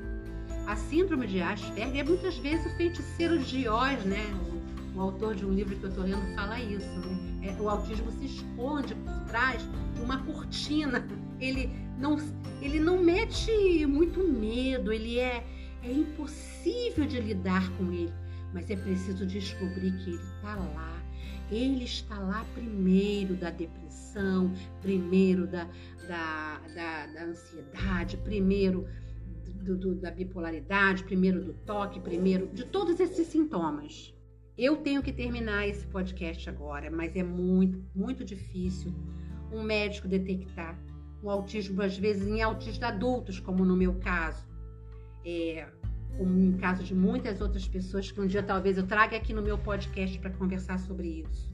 A 0.67 0.77
síndrome 0.77 1.27
de 1.27 1.41
Asperger 1.41 2.01
é 2.01 2.05
muitas 2.05 2.37
vezes 2.39 2.67
o 2.67 2.77
feiticeiro 2.77 3.39
de 3.39 3.67
Oz, 3.69 4.05
né? 4.05 4.23
O, 4.95 4.99
o 4.99 5.01
autor 5.01 5.35
de 5.35 5.45
um 5.45 5.53
livro 5.53 5.75
que 5.77 5.85
eu 5.85 5.89
estou 5.89 6.05
lendo 6.05 6.35
fala 6.35 6.61
isso, 6.61 6.87
né? 7.01 7.34
É, 7.45 7.61
o 7.61 7.69
autismo 7.69 8.11
se 8.13 8.27
esconde 8.27 8.95
por 8.95 9.21
trás 9.29 9.63
de 9.95 10.01
uma 10.01 10.23
cortina. 10.25 11.07
Ele 11.39 11.71
não, 11.99 12.17
ele 12.61 12.81
não 12.81 13.03
mete 13.03 13.87
muito 13.87 14.21
medo, 14.27 14.93
ele 14.93 15.19
é, 15.19 15.45
é 15.83 15.93
impossível 15.93 17.07
de 17.07 17.21
lidar 17.21 17.69
com 17.77 17.93
ele, 17.93 18.13
mas 18.53 18.71
é 18.71 18.77
preciso 18.77 19.27
descobrir 19.27 19.93
que 19.99 20.11
ele 20.11 20.23
está 20.23 20.55
lá 20.55 20.95
ele 21.51 21.85
está 21.85 22.19
lá 22.19 22.45
primeiro 22.55 23.35
da 23.35 23.51
depressão, 23.51 24.53
primeiro 24.81 25.47
da, 25.47 25.69
da, 26.09 26.61
da, 26.75 27.07
da 27.07 27.25
ansiedade, 27.25 28.17
primeiro 28.19 28.87
do, 29.63 29.77
do, 29.77 29.95
da 29.95 30.11
bipolaridade, 30.11 31.05
primeiro 31.05 31.43
do 31.43 31.53
toque, 31.53 32.01
primeiro 32.01 32.49
de 32.49 32.65
todos 32.65 32.99
esses 33.01 33.27
sintomas. 33.27 34.14
Eu 34.57 34.77
tenho 34.77 35.03
que 35.03 35.13
terminar 35.13 35.67
esse 35.67 35.87
podcast 35.87 36.49
agora, 36.49 36.91
mas 36.91 37.17
é 37.17 37.23
muito, 37.23 37.85
muito 37.95 38.25
difícil 38.25 38.95
um 39.53 39.63
médico 39.63 40.07
detectar 40.07 40.79
o 41.23 41.31
autismo, 41.31 41.83
às 41.83 41.97
vezes 41.99 42.27
em 42.29 42.43
autistas 42.43 42.83
adultos, 42.83 43.41
como 43.41 43.65
no 43.65 43.77
meu 43.77 43.95
caso. 43.95 44.47
É, 45.25 45.67
como 46.17 46.39
em 46.39 46.53
caso 46.53 46.85
de 46.85 46.95
muitas 46.95 47.41
outras 47.41 47.67
pessoas 47.67 48.11
que 48.11 48.21
um 48.21 48.27
dia 48.27 48.43
talvez 48.43 48.77
eu 48.79 48.87
traga 48.87 49.17
aqui 49.17 49.33
no 49.33 49.43
meu 49.43 49.59
podcast 49.59 50.19
para 50.19 50.31
conversar 50.31 50.79
sobre 50.79 51.25
isso. 51.29 51.53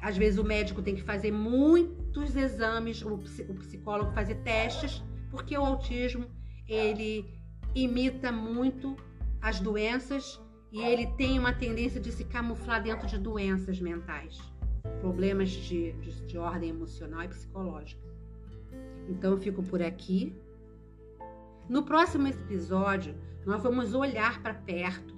Às 0.00 0.16
vezes 0.16 0.38
o 0.38 0.44
médico 0.44 0.82
tem 0.82 0.94
que 0.94 1.02
fazer 1.02 1.32
muitos 1.32 2.36
exames, 2.36 3.02
o 3.02 3.18
psicólogo 3.18 4.12
fazer 4.12 4.36
testes, 4.36 5.02
porque 5.30 5.56
o 5.56 5.64
autismo 5.64 6.26
ele 6.68 7.24
imita 7.74 8.30
muito 8.30 8.96
as 9.42 9.58
doenças 9.58 10.40
e 10.72 10.80
ele 10.80 11.06
tem 11.06 11.38
uma 11.38 11.52
tendência 11.52 12.00
de 12.00 12.12
se 12.12 12.24
camuflar 12.24 12.82
dentro 12.82 13.06
de 13.06 13.18
doenças 13.18 13.80
mentais, 13.80 14.38
problemas 15.00 15.50
de, 15.50 15.92
de, 15.92 16.26
de 16.26 16.38
ordem 16.38 16.70
emocional 16.70 17.24
e 17.24 17.28
psicológica. 17.28 18.00
Então 19.08 19.32
eu 19.32 19.38
fico 19.38 19.62
por 19.62 19.82
aqui. 19.82 20.34
No 21.68 21.82
próximo 21.84 22.28
episódio, 22.28 23.14
nós 23.44 23.62
vamos 23.62 23.94
olhar 23.94 24.42
para 24.42 24.54
perto, 24.54 25.14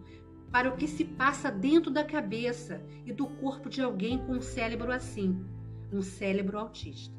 para 0.51 0.69
o 0.69 0.77
que 0.77 0.87
se 0.87 1.05
passa 1.05 1.51
dentro 1.51 1.91
da 1.91 2.05
cabeça 2.05 2.83
e 3.05 3.13
do 3.13 3.27
corpo 3.27 3.69
de 3.69 3.81
alguém 3.83 4.19
com 4.19 4.33
um 4.33 4.41
cérebro 4.41 4.93
assim, 4.93 5.45
um 5.93 6.03
cérebro 6.03 6.59
autista. 6.59 7.15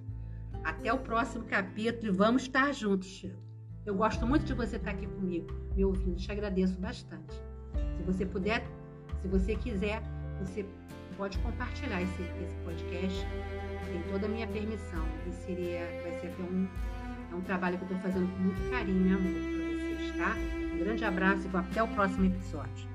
Até 0.64 0.92
o 0.94 1.00
próximo 1.00 1.44
capítulo 1.46 2.08
e 2.08 2.16
vamos 2.16 2.44
estar 2.44 2.72
juntos. 2.74 3.26
Eu 3.86 3.96
gosto 3.96 4.26
muito 4.26 4.46
de 4.46 4.54
você 4.54 4.78
estar 4.78 4.92
aqui 4.92 5.06
comigo, 5.06 5.52
me 5.76 5.84
ouvindo. 5.84 6.16
Te 6.16 6.32
agradeço 6.32 6.80
bastante. 6.80 7.53
Se 7.98 8.04
você 8.04 8.26
puder, 8.26 8.64
se 9.22 9.28
você 9.28 9.56
quiser, 9.56 10.02
você 10.40 10.66
pode 11.18 11.38
compartilhar 11.40 12.02
esse, 12.02 12.22
esse 12.22 12.56
podcast. 12.66 13.26
Tem 13.86 14.02
toda 14.12 14.26
a 14.26 14.30
minha 14.30 14.48
permissão. 14.48 15.06
E 15.28 15.32
seria, 15.32 15.86
vai 16.02 16.20
ser 16.20 16.28
até 16.28 16.44
um, 16.44 16.68
é 17.32 17.36
um 17.36 17.42
trabalho 17.42 17.78
que 17.78 17.84
eu 17.84 17.98
estou 17.98 18.02
fazendo 18.02 18.32
com 18.32 18.44
muito 18.44 18.70
carinho 18.70 19.08
e 19.08 19.14
amor 19.14 19.32
para 19.32 19.98
vocês, 19.98 20.18
tá? 20.18 20.36
Um 20.74 20.80
grande 20.80 21.06
abraço 21.06 21.50
e 21.52 21.58
até 21.58 21.84
o 21.84 21.88
próximo 21.90 22.26
episódio. 22.26 22.88